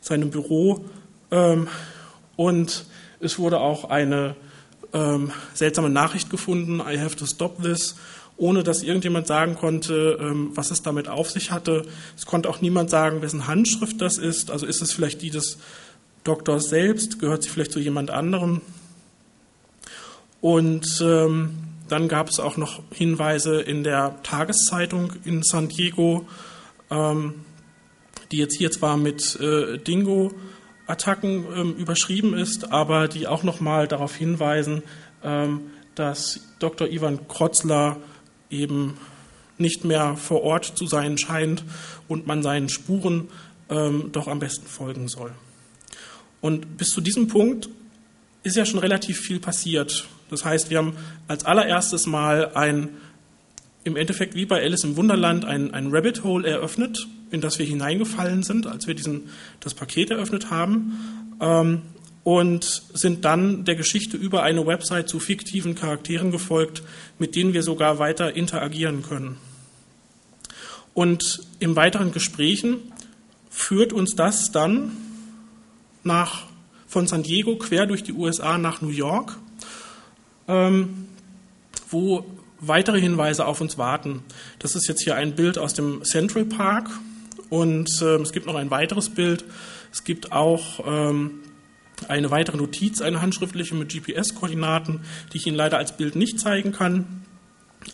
[0.00, 0.84] seinem Büro
[1.30, 1.68] ähm,
[2.36, 2.86] und
[3.20, 4.36] es wurde auch eine
[4.92, 7.96] ähm, seltsame Nachricht gefunden, I have to stop this,
[8.36, 11.86] ohne dass irgendjemand sagen konnte, ähm, was es damit auf sich hatte.
[12.16, 14.50] Es konnte auch niemand sagen, wessen Handschrift das ist.
[14.50, 15.58] Also ist es vielleicht die des
[16.24, 18.60] Doktors selbst, gehört sie vielleicht zu jemand anderem.
[20.40, 21.54] Und ähm,
[21.88, 26.26] dann gab es auch noch Hinweise in der Tageszeitung in San Diego,
[26.90, 27.34] ähm,
[28.32, 34.14] die jetzt hier zwar mit äh, Dingo-Attacken ähm, überschrieben ist, aber die auch nochmal darauf
[34.14, 34.82] hinweisen,
[35.22, 35.60] ähm,
[35.94, 36.88] dass Dr.
[36.88, 37.98] Ivan Krotzler
[38.50, 38.96] eben
[39.58, 41.64] nicht mehr vor Ort zu sein scheint
[42.08, 43.28] und man seinen Spuren
[43.70, 45.32] ähm, doch am besten folgen soll.
[46.40, 47.68] Und bis zu diesem Punkt
[48.42, 50.06] ist ja schon relativ viel passiert.
[50.30, 52.90] Das heißt, wir haben als allererstes Mal ein,
[53.84, 57.66] im Endeffekt wie bei Alice im Wunderland, ein, ein Rabbit Hole eröffnet, in das wir
[57.66, 59.30] hineingefallen sind, als wir diesen,
[59.60, 61.36] das Paket eröffnet haben.
[61.40, 61.82] Ähm,
[62.26, 66.82] und sind dann der Geschichte über eine Website zu fiktiven Charakteren gefolgt,
[67.20, 69.36] mit denen wir sogar weiter interagieren können.
[70.92, 72.78] Und im weiteren Gesprächen
[73.48, 74.96] führt uns das dann
[76.02, 76.46] nach,
[76.88, 79.38] von San Diego quer durch die USA nach New York,
[80.48, 81.06] ähm,
[81.90, 82.26] wo
[82.58, 84.24] weitere Hinweise auf uns warten.
[84.58, 86.90] Das ist jetzt hier ein Bild aus dem Central Park
[87.50, 89.44] und äh, es gibt noch ein weiteres Bild.
[89.92, 91.42] Es gibt auch ähm,
[92.08, 95.00] eine weitere Notiz, eine handschriftliche mit GPS-Koordinaten,
[95.32, 97.24] die ich Ihnen leider als Bild nicht zeigen kann.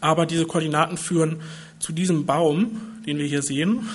[0.01, 1.41] Aber diese Koordinaten führen
[1.79, 3.89] zu diesem Baum, den wir hier sehen.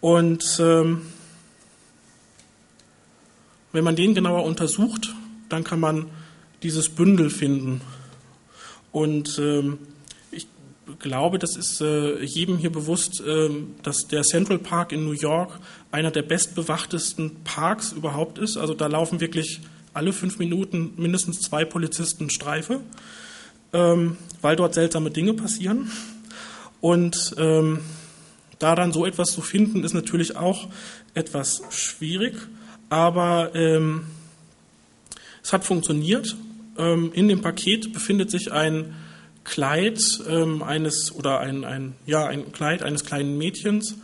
[0.00, 1.02] Und ähm,
[3.72, 5.14] wenn man den genauer untersucht,
[5.48, 6.06] dann kann man
[6.62, 7.80] dieses Bündel finden.
[8.92, 9.78] Und ähm,
[10.98, 13.50] glaube, das ist äh, jedem hier bewusst, äh,
[13.82, 15.58] dass der Central Park in New York
[15.90, 18.56] einer der bestbewachtesten Parks überhaupt ist.
[18.56, 19.60] Also da laufen wirklich
[19.92, 22.80] alle fünf Minuten mindestens zwei Polizisten Streife,
[23.72, 25.90] ähm, weil dort seltsame Dinge passieren.
[26.80, 27.80] Und ähm,
[28.58, 30.68] da dann so etwas zu finden, ist natürlich auch
[31.14, 32.34] etwas schwierig,
[32.88, 34.06] aber ähm,
[35.42, 36.36] es hat funktioniert.
[36.76, 38.94] Ähm, in dem Paket befindet sich ein
[39.44, 43.96] Kleid ähm, eines oder ein, ein, ja, ein Kleid eines kleinen Mädchens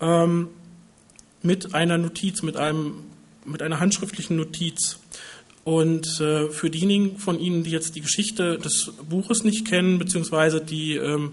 [0.00, 0.48] ähm,
[1.42, 3.04] mit einer Notiz, mit, einem,
[3.44, 4.98] mit einer handschriftlichen Notiz.
[5.64, 10.60] Und äh, für diejenigen von Ihnen, die jetzt die Geschichte des Buches nicht kennen, beziehungsweise
[10.60, 11.32] die, ähm,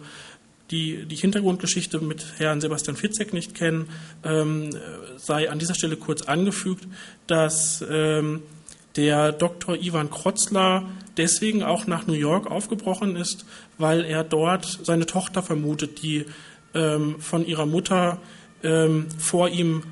[0.72, 3.90] die, die Hintergrundgeschichte mit Herrn Sebastian Fitzek nicht kennen,
[4.24, 4.70] ähm,
[5.18, 6.88] sei an dieser Stelle kurz angefügt,
[7.28, 8.42] dass ähm,
[8.96, 9.76] der Dr.
[9.76, 13.46] Ivan Krotzler deswegen auch nach New York aufgebrochen ist,
[13.78, 16.26] weil er dort seine Tochter vermutet, die
[16.74, 18.20] ähm, von ihrer Mutter
[18.64, 19.84] ähm, vor ihm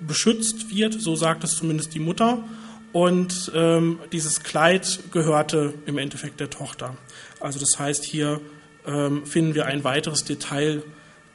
[0.00, 2.44] beschützt wird, so sagt es zumindest die Mutter.
[2.92, 6.96] Und ähm, dieses Kleid gehörte im Endeffekt der Tochter.
[7.40, 8.40] Also das heißt hier
[8.86, 10.82] ähm, finden wir ein weiteres Detail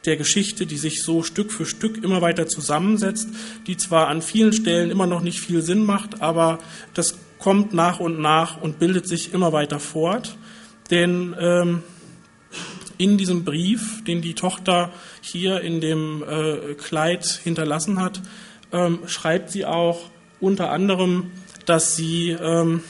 [0.09, 3.29] der Geschichte, die sich so Stück für Stück immer weiter zusammensetzt,
[3.67, 6.57] die zwar an vielen Stellen immer noch nicht viel Sinn macht, aber
[6.95, 10.35] das kommt nach und nach und bildet sich immer weiter fort.
[10.89, 11.83] Denn ähm,
[12.97, 14.91] in diesem Brief, den die Tochter
[15.21, 18.19] hier in dem äh, Kleid hinterlassen hat,
[18.71, 21.29] ähm, schreibt sie auch unter anderem,
[21.65, 22.81] dass sie, ähm,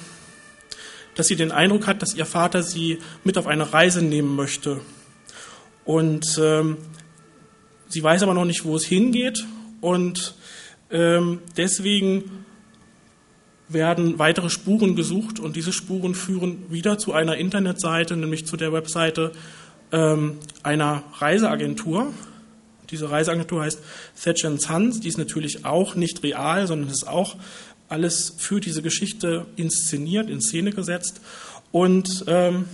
[1.15, 4.79] dass sie den Eindruck hat, dass ihr Vater sie mit auf eine Reise nehmen möchte.
[5.83, 6.77] Und ähm,
[7.89, 9.45] sie weiß aber noch nicht, wo es hingeht.
[9.81, 10.35] Und
[10.91, 12.45] ähm, deswegen
[13.67, 18.73] werden weitere Spuren gesucht und diese Spuren führen wieder zu einer Internetseite, nämlich zu der
[18.73, 19.31] Webseite
[19.91, 22.11] ähm, einer Reiseagentur.
[22.89, 23.79] Diese Reiseagentur heißt
[24.23, 24.99] Thatcher Sons.
[24.99, 27.35] Die ist natürlich auch nicht real, sondern ist auch
[27.87, 31.21] alles für diese Geschichte inszeniert, in Szene gesetzt.
[31.71, 32.65] Und ähm,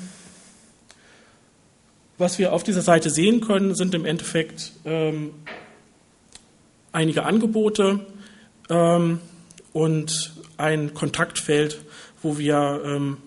[2.18, 5.32] was wir auf dieser Seite sehen können, sind im Endeffekt ähm,
[6.92, 8.00] einige Angebote
[8.70, 9.20] ähm,
[9.74, 11.84] und ein Kontaktfeld,
[12.22, 13.18] wo wir ähm,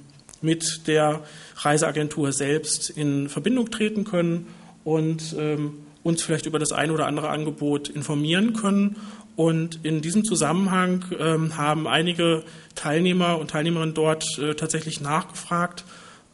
[0.40, 1.22] mit der
[1.57, 4.46] Reiseagentur selbst in Verbindung treten können
[4.85, 8.96] und ähm, uns vielleicht über das ein oder andere Angebot informieren können.
[9.37, 12.42] Und in diesem Zusammenhang ähm, haben einige
[12.74, 15.85] Teilnehmer und Teilnehmerinnen dort äh, tatsächlich nachgefragt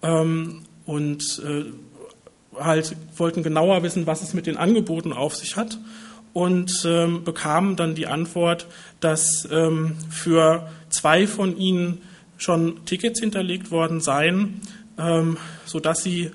[0.02, 1.64] ähm, und äh,
[2.58, 5.78] halt wollten genauer wissen, was es mit den Angeboten auf sich hat
[6.32, 8.66] und ähm, bekamen dann die Antwort,
[9.00, 12.02] dass ähm, für zwei von ihnen
[12.36, 14.60] schon Tickets hinterlegt worden seien,
[14.98, 16.32] ähm, sodass sie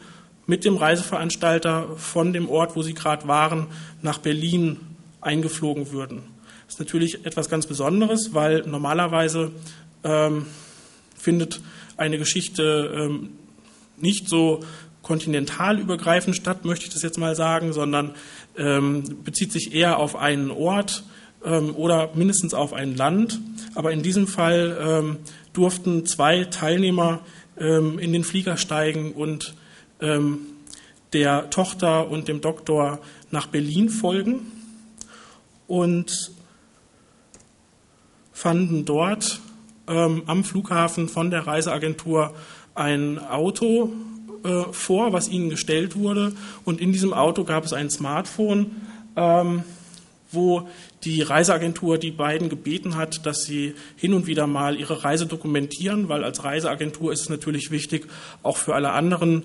[0.47, 3.67] mit dem Reiseveranstalter von dem Ort, wo sie gerade waren,
[4.01, 4.77] nach Berlin
[5.21, 6.23] eingeflogen würden.
[6.65, 9.51] Das ist natürlich etwas ganz Besonderes, weil normalerweise
[10.03, 10.45] ähm,
[11.15, 11.61] findet
[11.97, 13.31] eine Geschichte ähm,
[13.97, 14.61] nicht so
[15.01, 18.15] kontinentalübergreifend statt, möchte ich das jetzt mal sagen, sondern
[18.57, 21.03] ähm, bezieht sich eher auf einen Ort
[21.43, 23.39] ähm, oder mindestens auf ein Land.
[23.75, 25.17] Aber in diesem Fall ähm,
[25.53, 27.21] durften zwei Teilnehmer
[27.57, 29.55] ähm, in den Flieger steigen und
[30.01, 30.39] ähm,
[31.13, 32.99] der Tochter und dem Doktor
[33.31, 34.51] nach Berlin folgen
[35.67, 36.31] und
[38.31, 39.39] fanden dort
[39.87, 42.33] ähm, am Flughafen von der Reiseagentur
[42.75, 43.91] ein Auto
[44.43, 46.33] äh, vor, was ihnen gestellt wurde.
[46.65, 48.71] Und in diesem Auto gab es ein Smartphone,
[49.15, 49.63] ähm,
[50.31, 50.67] wo
[51.03, 56.09] die Reiseagentur die beiden gebeten hat, dass sie hin und wieder mal ihre Reise dokumentieren,
[56.09, 58.07] weil als Reiseagentur ist es natürlich wichtig,
[58.43, 59.43] auch für alle anderen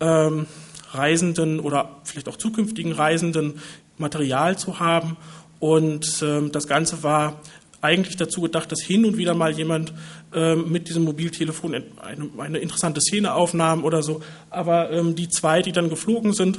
[0.00, 0.46] ähm,
[0.90, 3.60] Reisenden oder vielleicht auch zukünftigen Reisenden
[3.98, 5.16] Material zu haben.
[5.60, 7.40] Und ähm, das Ganze war
[7.80, 9.92] eigentlich dazu gedacht, dass hin und wieder mal jemand
[10.34, 14.20] ähm, mit diesem Mobiltelefon eine, eine, interessante Szene aufnahm oder so.
[14.50, 16.58] Aber ähm, die zwei, die dann geflogen sind,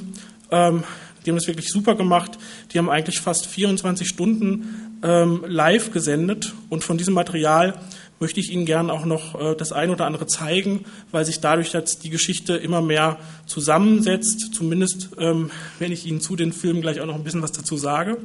[0.52, 0.84] ähm,
[1.26, 2.38] die haben das wirklich super gemacht.
[2.72, 7.74] Die haben eigentlich fast 24 Stunden ähm, live gesendet und von diesem Material
[8.20, 11.74] möchte ich Ihnen gerne auch noch äh, das ein oder andere zeigen, weil sich dadurch
[11.74, 14.54] jetzt die Geschichte immer mehr zusammensetzt.
[14.54, 17.76] Zumindest, ähm, wenn ich Ihnen zu den Filmen gleich auch noch ein bisschen was dazu
[17.76, 18.18] sage.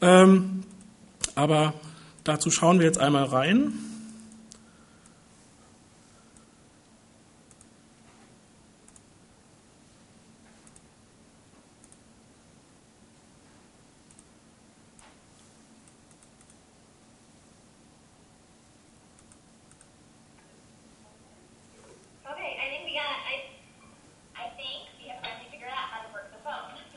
[0.00, 0.64] Ähm,
[1.34, 1.74] aber
[2.24, 3.72] dazu schauen wir jetzt einmal rein.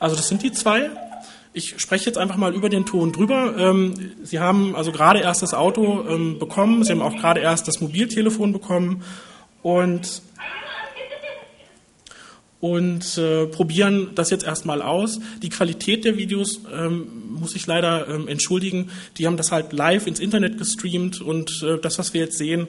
[0.04, 0.90] Also das sind die zwei.
[1.54, 3.54] Ich spreche jetzt einfach mal über den Ton drüber.
[3.56, 7.68] Ähm, Sie haben also gerade erst das Auto ähm, bekommen, Sie haben auch gerade erst
[7.68, 9.02] das Mobiltelefon bekommen
[9.62, 10.20] und,
[12.60, 15.20] und äh, probieren das jetzt erstmal aus.
[15.42, 18.90] Die Qualität der Videos ähm, muss ich leider ähm, entschuldigen.
[19.16, 22.66] Die haben das halt live ins Internet gestreamt und äh, das, was wir jetzt sehen,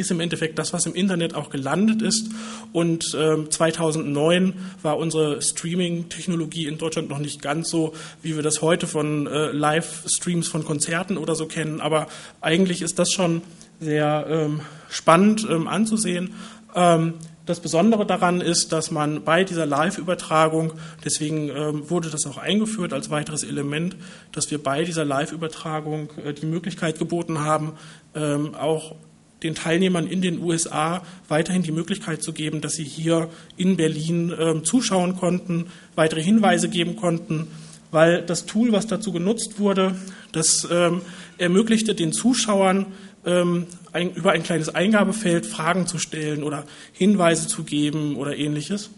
[0.00, 2.30] ist im Endeffekt das, was im Internet auch gelandet ist.
[2.72, 8.62] Und äh, 2009 war unsere Streaming-Technologie in Deutschland noch nicht ganz so, wie wir das
[8.62, 11.80] heute von äh, Livestreams von Konzerten oder so kennen.
[11.80, 12.08] Aber
[12.40, 13.42] eigentlich ist das schon
[13.78, 16.34] sehr ähm, spannend ähm, anzusehen.
[16.74, 17.14] Ähm,
[17.46, 22.92] das Besondere daran ist, dass man bei dieser Live-Übertragung, deswegen ähm, wurde das auch eingeführt
[22.92, 23.96] als weiteres Element,
[24.30, 27.72] dass wir bei dieser Live-Übertragung äh, die Möglichkeit geboten haben,
[28.14, 28.94] ähm, auch
[29.42, 34.30] den Teilnehmern in den USA weiterhin die Möglichkeit zu geben, dass sie hier in Berlin
[34.30, 37.48] äh, zuschauen konnten, weitere Hinweise geben konnten,
[37.90, 39.96] weil das Tool, was dazu genutzt wurde,
[40.32, 41.02] das ähm,
[41.38, 42.86] ermöglichte den Zuschauern
[43.24, 48.90] ähm, ein, über ein kleines Eingabefeld Fragen zu stellen oder Hinweise zu geben oder ähnliches.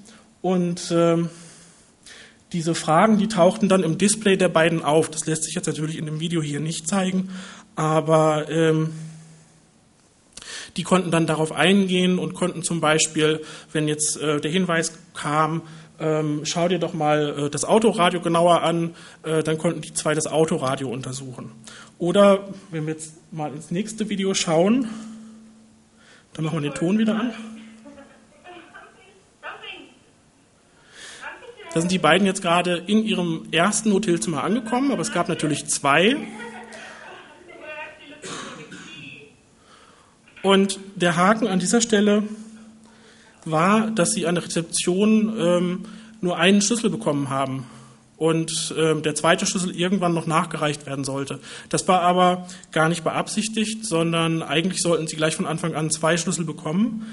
[0.43, 1.31] Und ähm,
[2.53, 5.11] diese Fragen, die tauchten dann im Display der beiden auf.
[5.11, 7.31] Das lässt sich jetzt natürlich in dem Video hier nicht zeigen,
[7.77, 8.91] aber ähm,
[10.77, 15.63] die konnten dann darauf eingehen und konnten zum Beispiel, wenn jetzt äh, der Hinweis kam,
[16.01, 20.15] ähm, schau dir doch mal äh, das Autoradio genauer an, äh, dann konnten die zwei
[20.15, 21.53] das Autoradio untersuchen.
[21.99, 24.89] Oder wenn wir jetzt mal ins nächste Video schauen,
[26.35, 27.33] dann machen wir den Ton wieder an.
[31.75, 35.69] Da sind die beiden jetzt gerade in ihrem ersten Hotelzimmer angekommen, aber es gab natürlich
[35.69, 36.17] zwei.
[40.43, 42.25] Und der Haken an dieser Stelle
[43.45, 45.85] war, dass sie an der Rezeption ähm,
[46.21, 47.67] nur einen Schlüssel bekommen haben
[48.17, 51.41] und ähm, der zweite Schlüssel irgendwann noch nachgereicht werden sollte.
[51.69, 56.17] Das war aber gar nicht beabsichtigt, sondern eigentlich sollten sie gleich von Anfang an zwei
[56.17, 57.05] Schlüssel bekommen.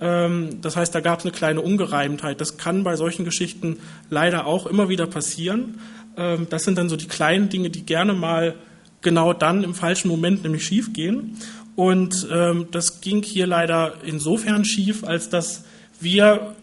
[0.00, 2.40] Ähm, das heißt, da gab es eine kleine Ungereimtheit.
[2.40, 3.78] Das kann bei solchen Geschichten
[4.10, 5.78] leider auch immer wieder passieren.
[6.18, 8.54] Ähm, das sind dann so die kleinen Dinge, die gerne mal
[9.00, 11.38] genau dann im falschen Moment nämlich schief gehen.
[11.78, 15.62] Und ähm, das ging hier leider insofern schief, als dass
[16.00, 16.56] wir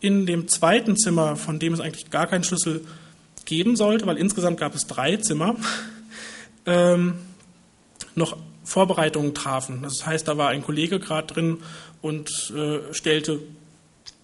[0.00, 2.82] in dem zweiten Zimmer, von dem es eigentlich gar keinen Schlüssel
[3.44, 5.56] geben sollte, weil insgesamt gab es drei Zimmer,
[6.64, 7.16] ähm,
[8.14, 9.82] noch Vorbereitungen trafen.
[9.82, 11.58] Das heißt, da war ein Kollege gerade drin
[12.00, 13.40] und äh, stellte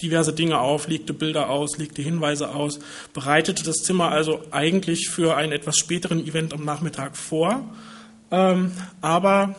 [0.00, 2.78] diverse Dinge auf, legte Bilder aus, legte Hinweise aus,
[3.12, 7.68] bereitete das Zimmer also eigentlich für einen etwas späteren Event am Nachmittag vor.
[8.30, 9.54] Ähm, aber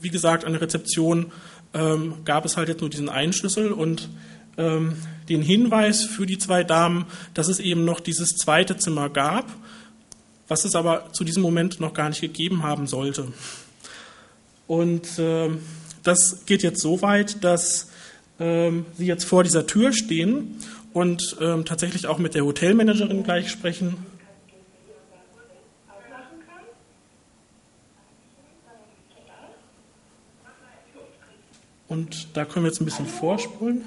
[0.00, 1.32] wie gesagt, an der Rezeption
[1.74, 4.08] ähm, gab es halt jetzt nur diesen einen Schlüssel und
[4.56, 4.96] ähm,
[5.28, 9.46] den Hinweis für die zwei Damen, dass es eben noch dieses zweite Zimmer gab,
[10.48, 13.28] was es aber zu diesem Moment noch gar nicht gegeben haben sollte.
[14.66, 15.50] Und äh,
[16.02, 17.90] das geht jetzt so weit, dass
[18.38, 20.58] äh, sie jetzt vor dieser Tür stehen
[20.92, 23.96] und äh, tatsächlich auch mit der Hotelmanagerin gleich sprechen.
[31.88, 33.84] Und da können wir jetzt ein bisschen vorspulen.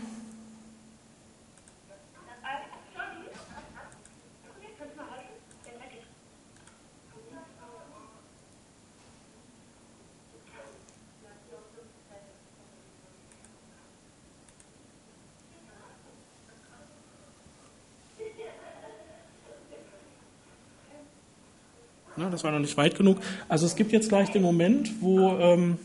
[22.31, 23.19] Das war noch nicht weit genug.
[23.47, 25.77] Also es gibt jetzt gleich den Moment, wo ähm,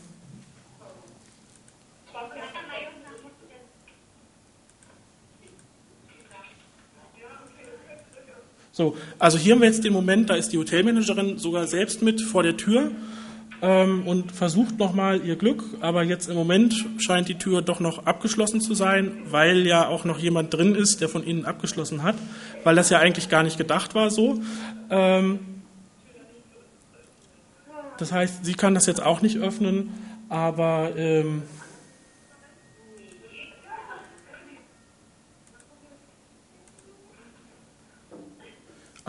[8.79, 12.21] so, also hier haben wir jetzt den Moment, da ist die Hotelmanagerin sogar selbst mit
[12.21, 12.91] vor der Tür
[13.61, 18.05] ähm, und versucht nochmal ihr Glück, aber jetzt im Moment scheint die Tür doch noch
[18.05, 22.15] abgeschlossen zu sein, weil ja auch noch jemand drin ist, der von innen abgeschlossen hat,
[22.63, 24.39] weil das ja eigentlich gar nicht gedacht war so.
[24.89, 25.39] Ähm,
[27.97, 29.89] das heißt, sie kann das jetzt auch nicht öffnen,
[30.29, 31.43] aber ähm,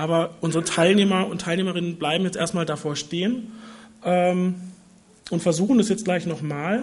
[0.01, 3.53] aber unsere Teilnehmer und Teilnehmerinnen bleiben jetzt erstmal davor stehen
[4.05, 4.55] ähm,
[5.31, 6.83] und versuchen es jetzt gleich nochmal.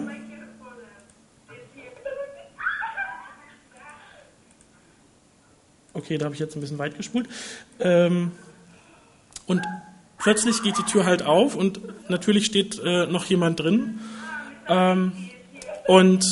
[5.94, 7.28] Okay, da habe ich jetzt ein bisschen weit gespult.
[7.80, 8.30] Ähm,
[9.46, 9.62] und
[10.18, 13.98] plötzlich geht die Tür halt auf und natürlich steht äh, noch jemand drin.
[14.68, 15.12] Ähm,
[15.88, 16.24] und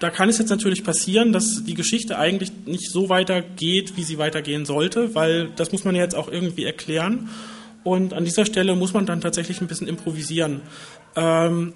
[0.00, 4.18] da kann es jetzt natürlich passieren, dass die Geschichte eigentlich nicht so weitergeht, wie sie
[4.18, 7.28] weitergehen sollte, weil das muss man ja jetzt auch irgendwie erklären.
[7.84, 10.62] Und an dieser Stelle muss man dann tatsächlich ein bisschen improvisieren.
[11.16, 11.74] Ähm,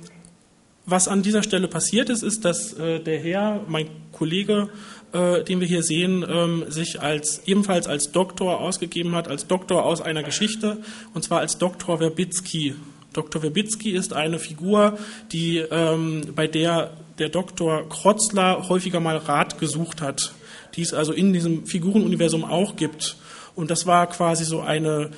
[0.87, 4.70] was an dieser Stelle passiert ist, ist, dass äh, der Herr, mein Kollege,
[5.12, 9.85] äh, den wir hier sehen, ähm, sich als ebenfalls als Doktor ausgegeben hat, als Doktor
[9.85, 10.79] aus einer Geschichte,
[11.12, 12.75] und zwar als Doktor Verbitsky.
[13.12, 13.40] Dr.
[13.40, 14.98] Verbitsky ist eine Figur,
[15.31, 20.33] die, ähm, bei der der Doktor Krotzler häufiger mal Rat gesucht hat,
[20.75, 23.17] die es also in diesem Figurenuniversum auch gibt.
[23.54, 25.10] Und das war quasi so eine,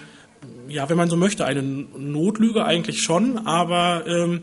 [0.69, 4.43] ja, wenn man so möchte, eine Notlüge eigentlich schon, aber ähm,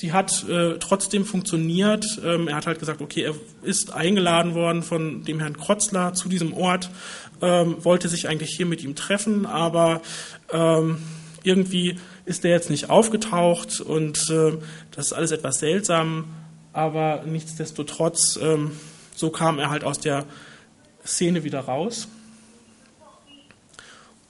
[0.00, 2.04] die hat äh, trotzdem funktioniert.
[2.24, 6.28] Ähm, er hat halt gesagt, okay, er ist eingeladen worden von dem Herrn Krotzler zu
[6.28, 6.90] diesem Ort,
[7.40, 10.02] ähm, wollte sich eigentlich hier mit ihm treffen, aber
[10.52, 10.98] ähm,
[11.42, 11.96] irgendwie
[12.26, 14.52] ist er jetzt nicht aufgetaucht und äh,
[14.90, 16.24] das ist alles etwas seltsam,
[16.78, 18.70] aber nichtsdestotrotz, ähm,
[19.16, 20.26] so kam er halt aus der
[21.04, 22.06] Szene wieder raus.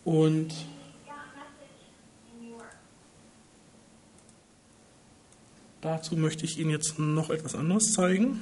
[0.03, 0.55] Und
[5.82, 8.40] Dazu möchte ich Ihnen jetzt noch etwas anderes zeigen.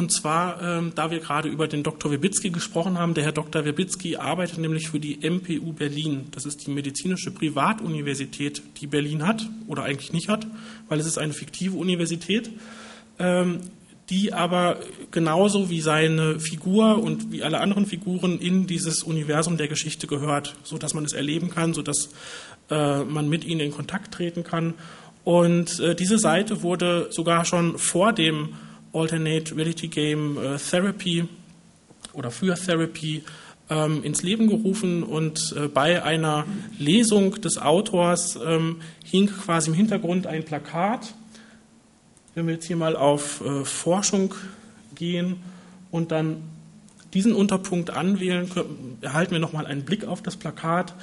[0.00, 2.10] Und zwar, ähm, da wir gerade über den Dr.
[2.10, 3.66] Wibitzki gesprochen haben, der Herr Dr.
[3.66, 6.28] Wibitzki arbeitet nämlich für die MPU Berlin.
[6.30, 10.46] Das ist die medizinische Privatuniversität, die Berlin hat oder eigentlich nicht hat,
[10.88, 12.50] weil es ist eine fiktive Universität,
[13.18, 13.60] ähm,
[14.08, 14.78] die aber
[15.10, 20.56] genauso wie seine Figur und wie alle anderen Figuren in dieses Universum der Geschichte gehört,
[20.62, 22.08] so dass man es erleben kann, so dass
[22.70, 24.72] äh, man mit ihnen in Kontakt treten kann.
[25.24, 28.54] Und äh, diese Seite wurde sogar schon vor dem
[28.92, 31.28] Alternate Reality Game äh, Therapy
[32.12, 33.22] oder für Therapy
[33.68, 36.44] ähm, ins Leben gerufen und äh, bei einer
[36.78, 41.14] Lesung des Autors ähm, hing quasi im Hintergrund ein Plakat.
[42.34, 44.34] Wenn wir jetzt hier mal auf äh, Forschung
[44.94, 45.36] gehen
[45.90, 46.42] und dann
[47.14, 50.94] diesen Unterpunkt anwählen, können, erhalten wir nochmal einen Blick auf das Plakat,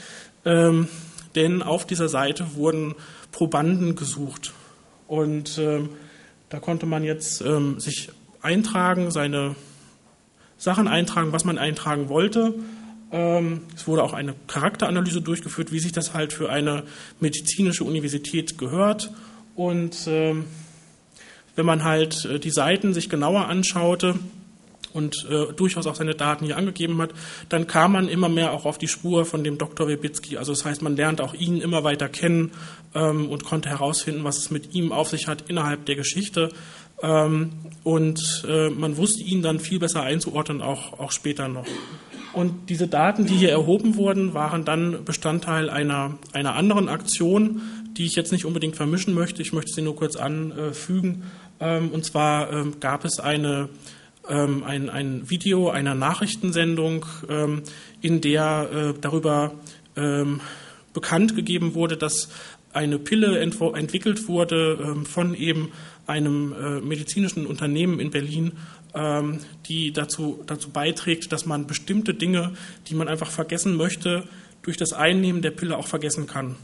[0.46, 0.88] ähm,
[1.36, 2.96] denn auf dieser Seite wurden
[3.32, 4.54] Probanden gesucht.
[5.08, 5.90] Und ähm,
[6.50, 8.10] da konnte man jetzt ähm, sich
[8.42, 9.56] eintragen, seine
[10.58, 12.54] Sachen eintragen, was man eintragen wollte.
[13.12, 16.84] Ähm, es wurde auch eine Charakteranalyse durchgeführt, wie sich das halt für eine
[17.20, 19.12] medizinische Universität gehört.
[19.56, 20.46] Und ähm,
[21.56, 24.16] wenn man halt äh, die Seiten sich genauer anschaute,
[24.98, 27.12] und äh, durchaus auch seine Daten hier angegeben hat,
[27.50, 29.88] dann kam man immer mehr auch auf die Spur von dem Dr.
[29.88, 30.38] Webitzky.
[30.38, 32.52] Also das heißt, man lernt auch ihn immer weiter kennen
[32.98, 36.50] ähm, und konnte herausfinden, was es mit ihm auf sich hat innerhalb der Geschichte.
[37.02, 37.52] Ähm,
[37.84, 41.68] und äh, man wusste ihn dann viel besser einzuordnen, auch, auch später noch.
[42.34, 47.62] Und diese Daten, die hier erhoben wurden, waren dann Bestandteil einer, einer anderen Aktion,
[47.98, 49.42] die ich jetzt nicht unbedingt vermischen möchte.
[49.42, 51.24] Ich möchte sie nur kurz anfügen.
[51.60, 53.70] Ähm, und zwar ähm, gab es eine
[54.30, 57.06] ähm, ein, ein Video einer Nachrichtensendung,
[58.02, 59.54] in der äh, darüber
[60.94, 62.30] bekannt gegeben wurde, dass
[62.78, 65.72] eine Pille entwickelt wurde ähm, von eben
[66.06, 68.52] einem äh, medizinischen Unternehmen in Berlin,
[68.94, 72.54] ähm, die dazu, dazu beiträgt, dass man bestimmte Dinge,
[72.88, 74.24] die man einfach vergessen möchte,
[74.62, 76.56] durch das Einnehmen der Pille auch vergessen kann.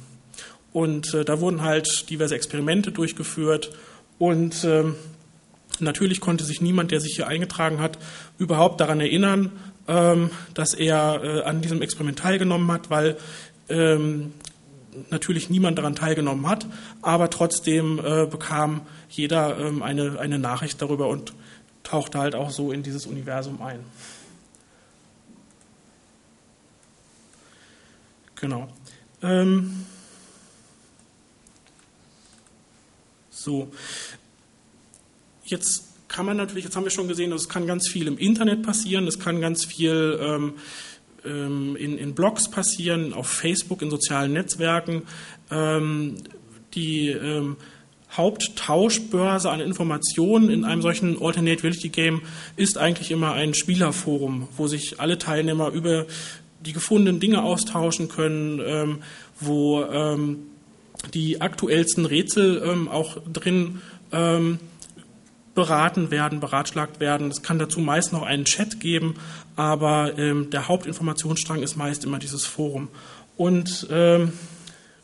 [0.72, 3.72] Und äh, da wurden halt diverse Experimente durchgeführt
[4.20, 4.96] und ähm,
[5.80, 7.98] Natürlich konnte sich niemand, der sich hier eingetragen hat,
[8.38, 9.52] überhaupt daran erinnern,
[10.54, 13.18] dass er äh, an diesem Experiment teilgenommen hat, weil
[13.70, 14.34] ähm,
[15.10, 16.66] natürlich niemand daran teilgenommen hat,
[17.02, 21.34] aber trotzdem äh, bekam jeder ähm, eine, eine Nachricht darüber und
[21.84, 23.80] tauchte halt auch so in dieses Universum ein.
[28.36, 28.68] Genau.
[29.22, 29.86] Ähm
[33.30, 33.72] so.
[35.46, 38.64] Jetzt kann man natürlich, jetzt haben wir schon gesehen, es kann ganz viel im Internet
[38.64, 40.54] passieren, es kann ganz viel ähm,
[41.26, 45.04] ähm, in, in, Blogs passieren, auf Facebook, in sozialen Netzwerken.
[45.52, 46.16] Ähm,
[46.74, 47.58] die ähm,
[48.12, 52.22] Haupttauschbörse an Informationen in einem solchen Alternate Reality Game
[52.56, 56.06] ist eigentlich immer ein Spielerforum, wo sich alle Teilnehmer über
[56.62, 59.00] die gefundenen Dinge austauschen können, ähm,
[59.40, 60.44] wo ähm,
[61.14, 63.82] die aktuellsten Rätsel auch drin
[64.14, 64.60] ähm,
[65.56, 67.30] beraten werden, beratschlagt werden.
[67.30, 69.16] Es kann dazu meist noch einen Chat geben,
[69.56, 72.90] aber ähm, der Hauptinformationsstrang ist meist immer dieses Forum.
[73.38, 74.34] Und ähm,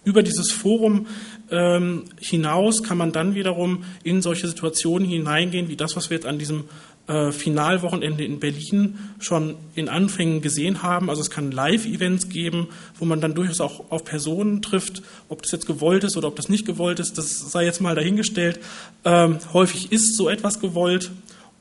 [0.04, 1.08] über dieses Forum
[1.52, 6.26] ähm, hinaus kann man dann wiederum in solche Situationen hineingehen, wie das, was wir jetzt
[6.26, 6.66] an diesem
[7.10, 11.10] äh, Finalwochenende in Berlin schon in Anfängen gesehen haben.
[11.10, 12.68] Also es kann Live-Events geben,
[12.99, 15.01] wo man dann durchaus auch auf Personen trifft.
[15.28, 17.95] Ob das jetzt gewollt ist oder ob das nicht gewollt ist, das sei jetzt mal
[17.95, 18.60] dahingestellt.
[19.05, 21.10] Ähm, häufig ist so etwas gewollt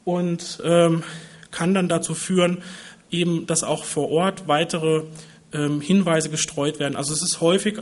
[0.05, 1.03] und ähm,
[1.51, 2.59] kann dann dazu führen,
[3.11, 5.05] eben, dass auch vor Ort weitere
[5.55, 6.95] ähm, Hinweise gestreut werden.
[6.95, 7.79] Also es ist häufig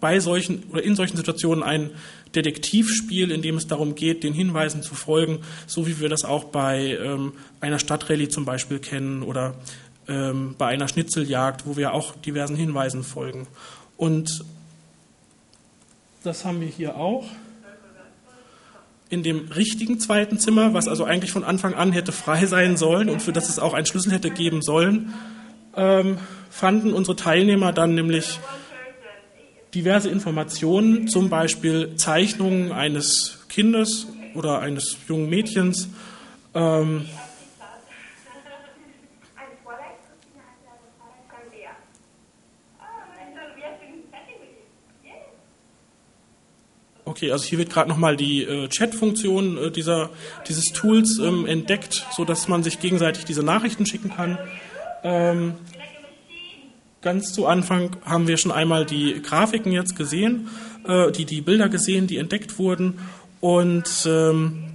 [0.00, 1.90] bei solchen oder in solchen Situationen ein
[2.34, 6.44] Detektivspiel, in dem es darum geht, den Hinweisen zu folgen, so wie wir das auch
[6.44, 9.54] bei ähm, einer Stadtrallye zum Beispiel kennen oder
[10.08, 13.46] ähm, bei einer Schnitzeljagd, wo wir auch diversen Hinweisen folgen.
[13.96, 14.44] Und
[16.22, 17.24] das haben wir hier auch
[19.10, 23.08] in dem richtigen zweiten Zimmer, was also eigentlich von Anfang an hätte frei sein sollen
[23.08, 25.14] und für das es auch einen Schlüssel hätte geben sollen,
[25.76, 26.18] ähm,
[26.50, 28.40] fanden unsere Teilnehmer dann nämlich
[29.74, 35.88] diverse Informationen, zum Beispiel Zeichnungen eines Kindes oder eines jungen Mädchens.
[36.54, 37.06] Ähm,
[47.18, 50.10] Okay, also hier wird gerade nochmal die äh, Chat-Funktion äh, dieser,
[50.46, 54.38] dieses Tools ähm, entdeckt, sodass man sich gegenseitig diese Nachrichten schicken kann.
[55.02, 55.54] Ähm,
[57.08, 60.48] Ganz zu Anfang haben wir schon einmal die Grafiken jetzt gesehen,
[60.86, 62.98] äh, die, die Bilder gesehen, die entdeckt wurden.
[63.40, 64.74] Und ähm,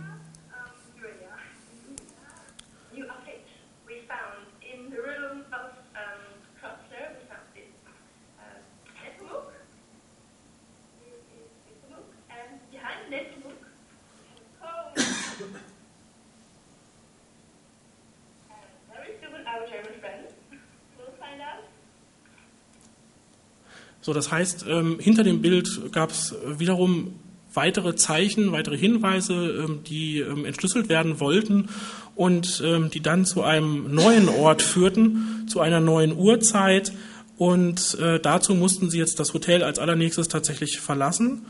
[24.03, 27.13] So, das heißt, ähm, hinter dem Bild gab es wiederum
[27.53, 31.69] weitere Zeichen, weitere Hinweise, ähm, die ähm, entschlüsselt werden wollten
[32.15, 32.61] und
[32.93, 36.93] die dann zu einem neuen Ort führten, zu einer neuen Uhrzeit.
[37.39, 41.47] Und äh, dazu mussten sie jetzt das Hotel als allernächstes tatsächlich verlassen.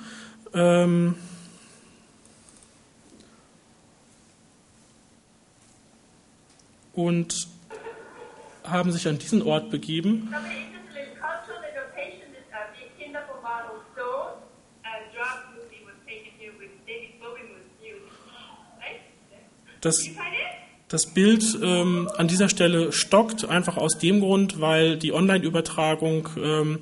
[6.94, 7.48] Und
[8.64, 10.34] haben sich an diesen Ort begeben.
[19.84, 20.10] Das,
[20.88, 26.80] das Bild ähm, an dieser Stelle stockt, einfach aus dem Grund, weil die Online-Übertragung ähm,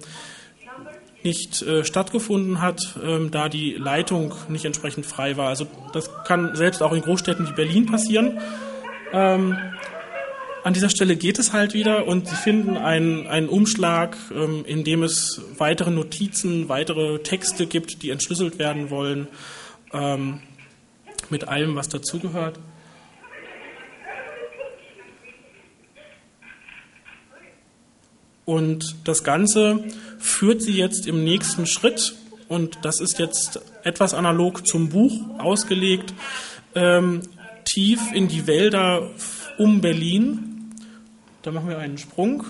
[1.24, 5.50] nicht äh, stattgefunden hat, ähm, da die Leitung nicht entsprechend frei war.
[5.50, 8.40] Also das kann selbst auch in Großstädten wie Berlin passieren.
[9.12, 9.58] Ähm,
[10.64, 14.84] an dieser Stelle geht es halt wieder und Sie finden einen, einen Umschlag, ähm, in
[14.84, 19.28] dem es weitere Notizen, weitere Texte gibt, die entschlüsselt werden wollen,
[19.92, 20.40] ähm,
[21.32, 22.60] mit allem, was dazugehört.
[28.52, 29.82] Und das Ganze
[30.20, 32.16] führt sie jetzt im nächsten Schritt,
[32.50, 36.14] und das ist jetzt etwas analog zum Buch ausgelegt,
[36.76, 37.22] ähm,
[37.64, 39.10] tief in die Wälder
[39.58, 40.70] um Berlin.
[41.44, 42.44] Da machen wir einen Sprung.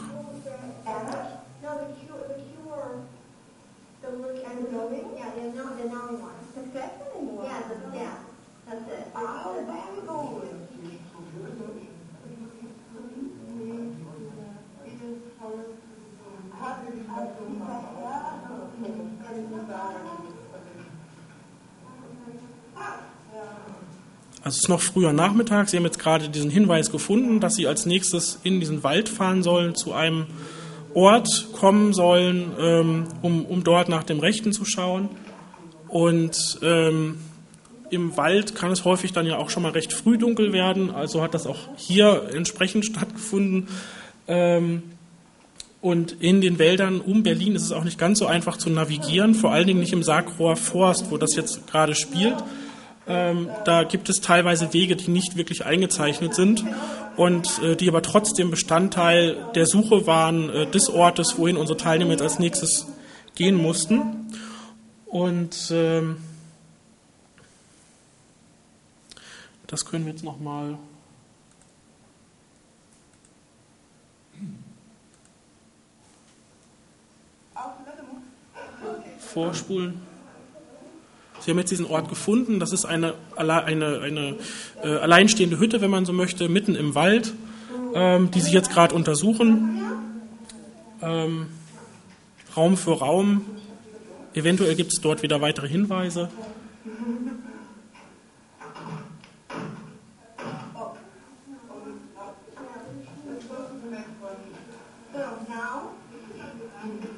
[24.51, 25.69] Also es ist noch früher Nachmittag.
[25.69, 29.43] Sie haben jetzt gerade diesen Hinweis gefunden, dass Sie als nächstes in diesen Wald fahren
[29.43, 30.25] sollen, zu einem
[30.93, 35.07] Ort kommen sollen, ähm, um, um dort nach dem Rechten zu schauen.
[35.87, 37.19] Und ähm,
[37.91, 40.91] im Wald kann es häufig dann ja auch schon mal recht früh dunkel werden.
[40.91, 43.69] Also hat das auch hier entsprechend stattgefunden.
[44.27, 44.83] Ähm,
[45.79, 49.33] und in den Wäldern um Berlin ist es auch nicht ganz so einfach zu navigieren,
[49.33, 52.35] vor allen Dingen nicht im Sarkroer Forst, wo das jetzt gerade spielt.
[53.07, 56.63] Ähm, da gibt es teilweise Wege, die nicht wirklich eingezeichnet sind
[57.17, 62.11] und äh, die aber trotzdem Bestandteil der Suche waren äh, des Ortes, wohin unsere Teilnehmer
[62.11, 62.87] jetzt als nächstes
[63.35, 64.31] gehen mussten.
[65.07, 66.17] Und ähm,
[69.67, 70.77] das können wir jetzt nochmal
[79.19, 80.10] vorspulen.
[81.41, 82.59] Sie haben jetzt diesen Ort gefunden.
[82.59, 84.35] Das ist eine, eine, eine
[84.83, 87.33] äh, alleinstehende Hütte, wenn man so möchte, mitten im Wald,
[87.93, 89.81] ähm, die Sie jetzt gerade untersuchen.
[91.01, 91.47] Ähm,
[92.55, 93.45] Raum für Raum.
[94.33, 96.29] Eventuell gibt es dort wieder weitere Hinweise.
[105.13, 105.19] So
[105.49, 105.91] now,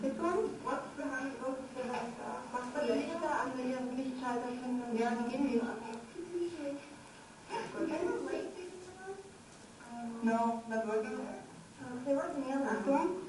[0.01, 2.13] this one, what's behind, what's behind,
[2.51, 4.99] was für Lichter an der Lichtschalter sind?
[4.99, 5.67] Ja, die gehen wieder.
[10.23, 11.17] No, not working.
[12.05, 12.77] They working, yeah.
[12.79, 13.23] Achtung.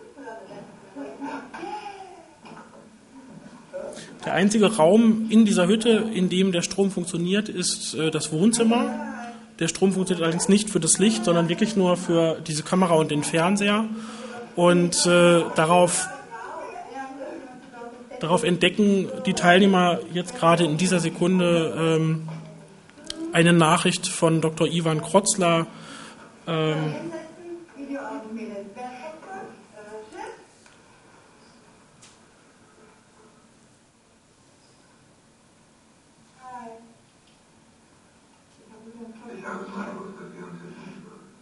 [4.25, 8.91] Der einzige Raum in dieser Hütte, in dem der Strom funktioniert, ist äh, das Wohnzimmer.
[9.59, 13.11] Der Strom funktioniert allerdings nicht für das Licht, sondern wirklich nur für diese Kamera und
[13.11, 13.85] den Fernseher.
[14.57, 16.09] Und äh, darauf,
[18.21, 22.29] darauf entdecken die Teilnehmer jetzt gerade in dieser Sekunde ähm,
[23.33, 24.67] eine Nachricht von Dr.
[24.69, 25.67] Ivan Krotzler.
[26.47, 26.77] Ähm,
[27.77, 28.67] Video auswählen.
[28.75, 28.85] Wer
[29.21, 29.51] kommt?
[29.75, 30.35] Äh, Chef?
[36.43, 36.71] Hi.
[39.37, 41.35] Ich habe schon gewusst, dass wir uns jetzt nicht würden.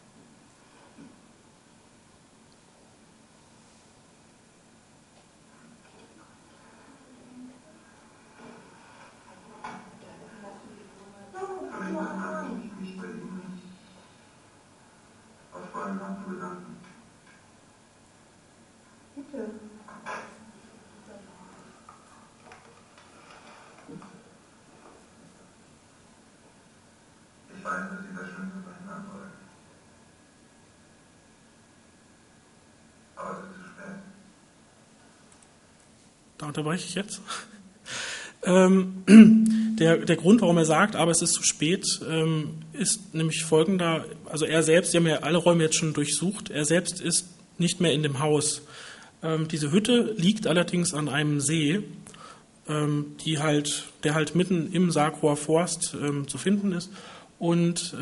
[11.70, 13.61] Kann ich mal sagen, ich mich bei Ihnen
[15.53, 16.76] aus vollem Herzen bedanken.
[19.16, 19.51] Bitte.
[27.55, 29.33] Ich weiß, dass Sie das Schlimmste verhindern wollen.
[33.16, 34.03] Aber es ist zu spät.
[36.43, 37.20] Da unterbreche ich jetzt.
[38.45, 39.05] Ähm,
[39.78, 44.05] Der, der Grund, warum er sagt, aber es ist zu spät, ähm, ist nämlich folgender.
[44.26, 47.28] Also er selbst, die haben ja alle Räume jetzt schon durchsucht, er selbst ist
[47.59, 48.62] nicht mehr in dem Haus.
[49.22, 51.84] Ähm, diese Hütte liegt allerdings an einem See,
[53.24, 56.90] die halt, der halt mitten im Sarkroer Forst zu finden ist.
[57.40, 57.97] Und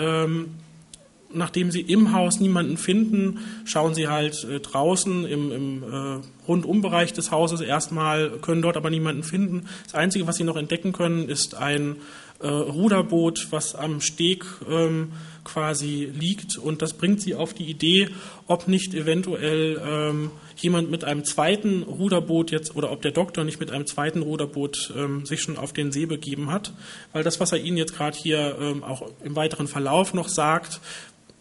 [1.33, 7.13] nachdem sie im Haus niemanden finden, schauen sie halt äh, draußen im, im äh, Rundumbereich
[7.13, 9.67] des Hauses erstmal, können dort aber niemanden finden.
[9.85, 11.97] Das Einzige, was sie noch entdecken können, ist ein
[12.41, 15.13] äh, Ruderboot, was am Steg ähm,
[15.45, 16.57] quasi liegt.
[16.57, 18.09] Und das bringt sie auf die Idee,
[18.47, 23.61] ob nicht eventuell ähm, jemand mit einem zweiten Ruderboot jetzt oder ob der Doktor nicht
[23.61, 26.73] mit einem zweiten Ruderboot ähm, sich schon auf den See begeben hat.
[27.13, 30.81] Weil das, was er Ihnen jetzt gerade hier ähm, auch im weiteren Verlauf noch sagt,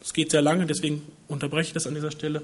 [0.01, 2.41] es geht sehr lange, deswegen unterbreche ich das an dieser Stelle,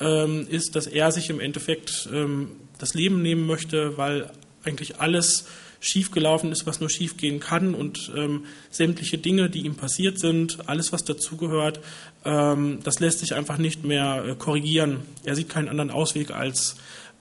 [0.00, 4.30] ähm, ist, dass er sich im Endeffekt ähm, das Leben nehmen möchte, weil
[4.64, 5.46] eigentlich alles
[5.80, 10.92] schiefgelaufen ist, was nur schiefgehen kann und ähm, sämtliche Dinge, die ihm passiert sind, alles,
[10.92, 11.80] was dazugehört,
[12.24, 15.00] das lässt sich einfach nicht mehr äh, korrigieren.
[15.24, 16.76] Er sieht keinen anderen Ausweg, als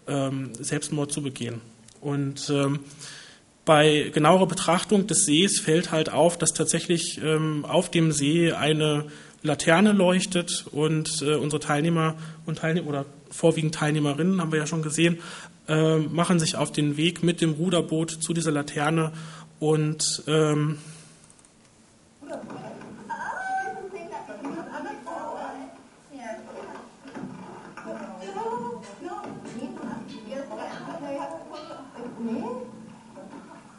[0.05, 1.59] Selbstmord zu begehen.
[1.99, 2.53] Und
[3.63, 7.21] bei genauerer Betrachtung des Sees fällt halt auf, dass tatsächlich
[7.63, 9.05] auf dem See eine
[9.43, 12.15] Laterne leuchtet und äh, unsere Teilnehmer
[12.45, 15.19] und Teilnehmer oder vorwiegend Teilnehmerinnen haben wir ja schon gesehen,
[15.67, 19.11] äh, machen sich auf den Weg mit dem Ruderboot zu dieser Laterne
[19.59, 20.77] und ähm,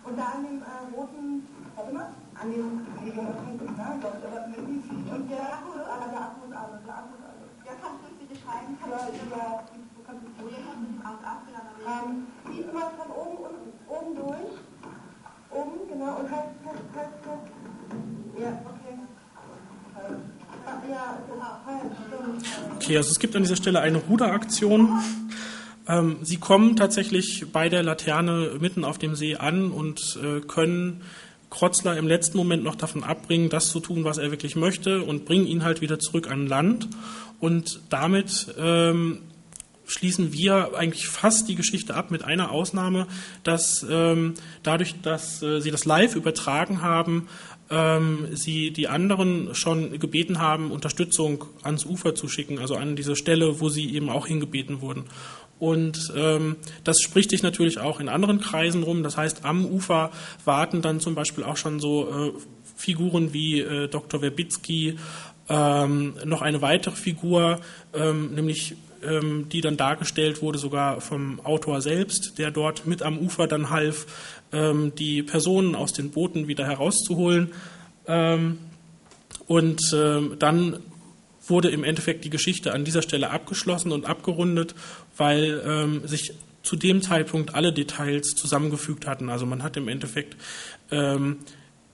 [0.06, 2.84] Und da an dem äh, roten, warte mal, an dem,
[5.14, 7.50] und der Akku, aber der Akku ist alles, der Akku ist alles.
[7.64, 10.58] Der kann durch diese Scheiben, kann ja, über, du kannst es durch,
[11.84, 14.54] ähm, ziehst mal von oben, unten, oben durch,
[15.50, 16.13] oben, genau, und halt, halt, halt, halt, ja,
[22.76, 22.96] okay.
[22.96, 25.00] Also es gibt an dieser Stelle eine Ruderaktion.
[25.86, 31.02] Ähm, sie kommen tatsächlich bei der Laterne mitten auf dem See an und äh, können
[31.50, 35.24] Krotzler im letzten Moment noch davon abbringen, das zu tun, was er wirklich möchte und
[35.24, 36.88] bringen ihn halt wieder zurück an Land.
[37.38, 39.20] Und damit ähm,
[39.86, 43.06] schließen wir eigentlich fast die Geschichte ab mit einer Ausnahme,
[43.42, 47.28] dass ähm, dadurch, dass äh, sie das live übertragen haben,
[47.70, 53.16] ähm, sie die anderen schon gebeten haben, Unterstützung ans Ufer zu schicken, also an diese
[53.16, 55.04] Stelle, wo sie eben auch hingebeten wurden.
[55.58, 59.02] Und ähm, das spricht sich natürlich auch in anderen Kreisen rum.
[59.02, 60.10] Das heißt, am Ufer
[60.44, 62.32] warten dann zum Beispiel auch schon so äh,
[62.76, 64.20] Figuren wie äh, Dr.
[64.20, 64.96] Werbitzky,
[65.48, 67.60] ähm, noch eine weitere Figur,
[67.94, 68.76] ähm, nämlich
[69.06, 73.70] ähm, die dann dargestellt wurde, sogar vom Autor selbst, der dort mit am Ufer dann
[73.70, 74.06] half,
[74.52, 77.52] ähm, die Personen aus den Booten wieder herauszuholen.
[78.06, 78.58] Ähm,
[79.46, 80.78] und ähm, dann
[81.46, 84.74] wurde im Endeffekt die Geschichte an dieser Stelle abgeschlossen und abgerundet,
[85.16, 86.32] weil ähm, sich
[86.62, 89.28] zu dem Zeitpunkt alle Details zusammengefügt hatten.
[89.28, 90.36] Also man hat im Endeffekt
[90.90, 91.38] ähm,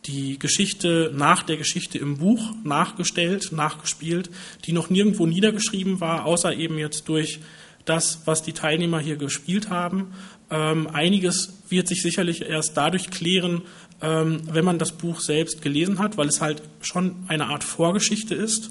[0.07, 4.31] die Geschichte nach der Geschichte im Buch nachgestellt, nachgespielt,
[4.65, 7.41] die noch nirgendwo niedergeschrieben war, außer eben jetzt durch
[7.85, 10.13] das, was die Teilnehmer hier gespielt haben.
[10.51, 13.63] Ähm, einiges wird sich sicherlich erst dadurch klären,
[14.03, 18.35] ähm, wenn man das Buch selbst gelesen hat, weil es halt schon eine Art Vorgeschichte
[18.35, 18.71] ist.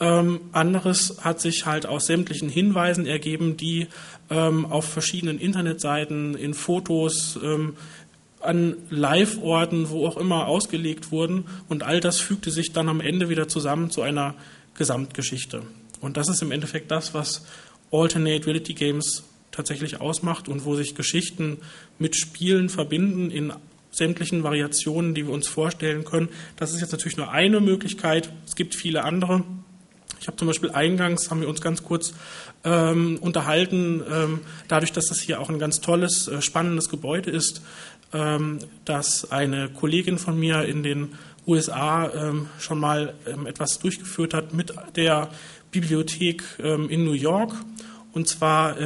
[0.00, 3.86] Ähm, anderes hat sich halt aus sämtlichen Hinweisen ergeben, die
[4.28, 7.74] ähm, auf verschiedenen Internetseiten, in Fotos, ähm,
[8.44, 11.46] an Live-Orten, wo auch immer ausgelegt wurden.
[11.68, 14.34] Und all das fügte sich dann am Ende wieder zusammen zu einer
[14.74, 15.62] Gesamtgeschichte.
[16.00, 17.46] Und das ist im Endeffekt das, was
[17.90, 21.58] Alternate Reality Games tatsächlich ausmacht und wo sich Geschichten
[21.98, 23.52] mit Spielen verbinden in
[23.90, 26.28] sämtlichen Variationen, die wir uns vorstellen können.
[26.56, 28.30] Das ist jetzt natürlich nur eine Möglichkeit.
[28.44, 29.44] Es gibt viele andere.
[30.20, 32.14] Ich habe zum Beispiel eingangs, haben wir uns ganz kurz
[32.64, 37.60] ähm, unterhalten, ähm, dadurch, dass das hier auch ein ganz tolles, äh, spannendes Gebäude ist,
[38.84, 41.08] dass eine Kollegin von mir in den
[41.46, 45.30] USA ähm, schon mal ähm, etwas durchgeführt hat mit der
[45.72, 47.52] Bibliothek ähm, in New York.
[48.12, 48.76] Und zwar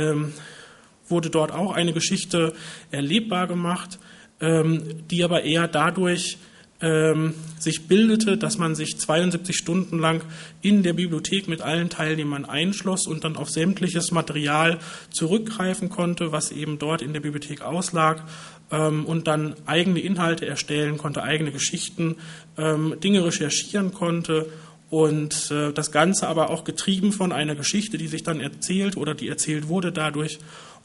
[1.06, 2.54] wurde dort auch eine Geschichte
[2.90, 3.98] erlebbar gemacht,
[4.40, 6.38] die aber eher dadurch
[6.80, 10.22] ähm, sich bildete, dass man sich 72 Stunden lang
[10.62, 14.78] in der Bibliothek mit allen Teilnehmern einschloss und dann auf sämtliches Material
[15.10, 20.98] zurückgreifen konnte, was eben dort in der Bibliothek auslag ähm, und dann eigene Inhalte erstellen
[20.98, 22.16] konnte, eigene Geschichten,
[22.56, 24.50] ähm, Dinge recherchieren konnte
[24.90, 29.14] und äh, das Ganze aber auch getrieben von einer Geschichte, die sich dann erzählt oder
[29.14, 30.38] die erzählt wurde dadurch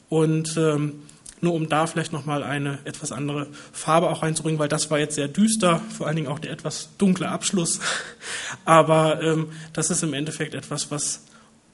[0.08, 1.02] und ähm,
[1.40, 5.14] nur um da vielleicht nochmal eine etwas andere Farbe auch reinzubringen, weil das war jetzt
[5.14, 7.80] sehr düster, vor allen Dingen auch der etwas dunkle Abschluss.
[8.64, 11.24] Aber ähm, das ist im Endeffekt etwas, was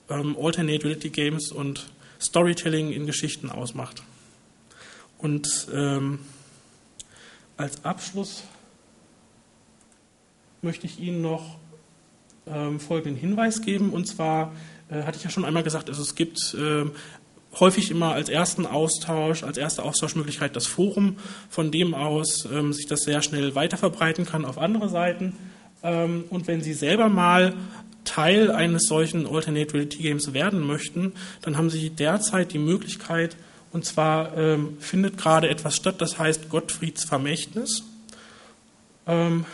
[0.08, 1.86] ähm, Alternate Reality Games und
[2.20, 4.02] Storytelling in Geschichten ausmacht.
[5.22, 6.20] Und ähm,
[7.56, 8.44] als Abschluss
[10.62, 11.58] möchte ich Ihnen noch
[12.46, 13.90] ähm, folgenden Hinweis geben.
[13.90, 14.52] Und zwar
[14.90, 16.86] äh, hatte ich ja schon einmal gesagt, also es gibt äh,
[17.58, 21.16] häufig immer als ersten Austausch, als erste Austauschmöglichkeit das Forum,
[21.48, 25.36] von dem aus ähm, sich das sehr schnell weiterverbreiten kann auf andere Seiten.
[25.82, 27.54] Ähm, und wenn Sie selber mal
[28.04, 31.12] Teil eines solchen Alternate Reality Games werden möchten,
[31.42, 33.36] dann haben Sie derzeit die Möglichkeit,
[33.72, 37.84] und zwar ähm, findet gerade etwas statt, das heißt Gottfrieds Vermächtnis.
[39.06, 39.44] Ähm,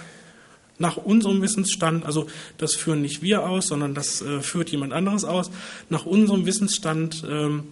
[0.78, 2.26] nach unserem Wissensstand, also
[2.58, 5.50] das führen nicht wir aus, sondern das äh, führt jemand anderes aus,
[5.88, 7.64] nach unserem Wissensstand ähm,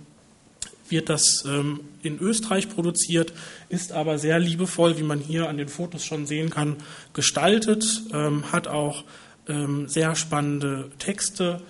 [0.89, 3.33] wird das ähm, in Österreich produziert,
[3.69, 6.77] ist aber sehr liebevoll, wie man hier an den Fotos schon sehen kann,
[7.15, 9.05] gestaltet, ähm, hat auch
[9.49, 11.61] ähm, sehr spannende Texte.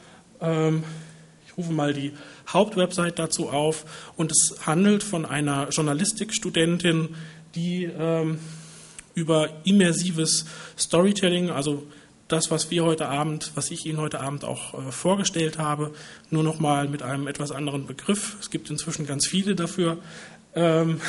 [1.46, 2.12] Ich rufe mal die
[2.48, 3.84] Hauptwebsite dazu auf
[4.16, 7.14] und es handelt von einer Journalistikstudentin,
[7.54, 8.38] die ähm,
[9.14, 11.84] über immersives Storytelling, also
[12.28, 15.92] das, was wir heute Abend, was ich Ihnen heute Abend auch äh, vorgestellt habe,
[16.30, 18.36] nur noch mal mit einem etwas anderen Begriff.
[18.40, 19.98] Es gibt inzwischen ganz viele dafür.
[20.54, 21.00] Ähm,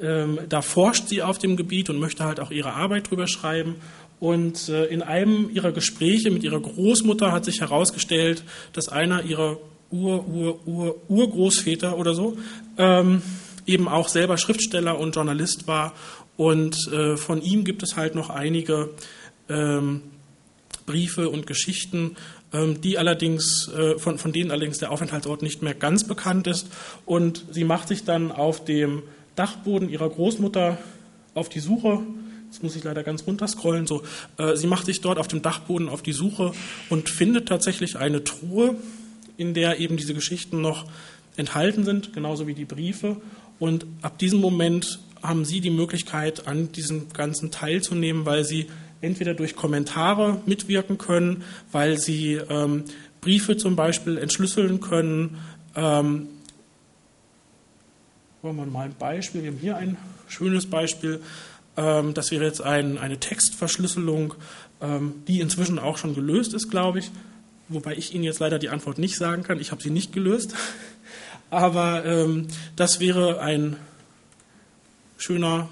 [0.00, 3.76] ähm, da forscht sie auf dem Gebiet und möchte halt auch ihre Arbeit drüber schreiben.
[4.20, 9.58] Und äh, in einem ihrer Gespräche mit ihrer Großmutter hat sich herausgestellt, dass einer ihrer
[9.90, 12.36] Ur, Ur, Ur, Urgroßväter oder so
[12.76, 13.22] ähm,
[13.66, 15.94] eben auch selber Schriftsteller und Journalist war.
[16.36, 18.90] Und äh, von ihm gibt es halt noch einige
[19.48, 20.02] ähm,
[20.86, 22.16] Briefe und Geschichten,
[22.52, 26.68] ähm, die allerdings, äh, von, von denen allerdings der Aufenthaltsort nicht mehr ganz bekannt ist.
[27.04, 29.02] Und sie macht sich dann auf dem
[29.36, 30.78] Dachboden ihrer Großmutter
[31.34, 32.00] auf die Suche.
[32.46, 33.86] Jetzt muss ich leider ganz runterscrollen.
[33.86, 34.02] So,
[34.38, 36.52] äh, sie macht sich dort auf dem Dachboden auf die Suche
[36.88, 38.76] und findet tatsächlich eine Truhe,
[39.38, 40.84] in der eben diese Geschichten noch
[41.36, 43.16] enthalten sind, genauso wie die Briefe.
[43.58, 48.66] Und ab diesem Moment haben Sie die Möglichkeit, an diesem Ganzen teilzunehmen, weil Sie
[49.00, 52.84] entweder durch Kommentare mitwirken können, weil sie ähm,
[53.20, 55.38] Briefe zum Beispiel entschlüsseln können.
[55.74, 56.28] Ähm,
[58.42, 59.42] wollen wir mal ein Beispiel.
[59.42, 59.96] Wir haben hier ein
[60.28, 61.20] schönes Beispiel.
[61.76, 64.34] Ähm, das wäre jetzt ein, eine Textverschlüsselung,
[64.80, 67.10] ähm, die inzwischen auch schon gelöst ist, glaube ich.
[67.68, 69.60] Wobei ich Ihnen jetzt leider die Antwort nicht sagen kann.
[69.60, 70.54] Ich habe sie nicht gelöst.
[71.50, 73.76] Aber ähm, das wäre ein
[75.16, 75.68] schöner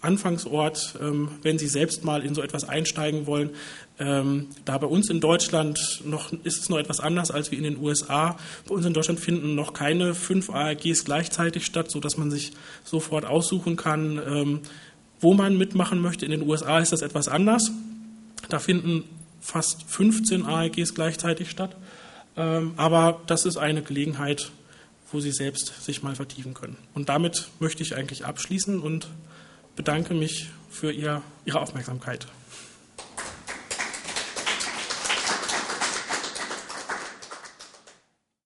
[0.00, 3.50] Anfangsort, ähm, wenn Sie selbst mal in so etwas einsteigen wollen.
[3.98, 7.62] Ähm, da bei uns in Deutschland noch ist es noch etwas anders als wie in
[7.62, 8.36] den USA.
[8.68, 12.52] Bei uns in Deutschland finden noch keine fünf ARGs gleichzeitig statt, sodass man sich
[12.84, 14.60] sofort aussuchen kann, ähm,
[15.20, 16.24] wo man mitmachen möchte.
[16.24, 17.70] In den USA ist das etwas anders.
[18.48, 19.04] Da finden
[19.44, 21.76] fast 15 ARGs gleichzeitig statt.
[22.34, 24.50] aber das ist eine Gelegenheit,
[25.12, 26.76] wo Sie selbst sich mal vertiefen können.
[26.94, 29.08] Und damit möchte ich eigentlich abschließen und
[29.76, 32.26] bedanke mich für ihr, Ihre Aufmerksamkeit.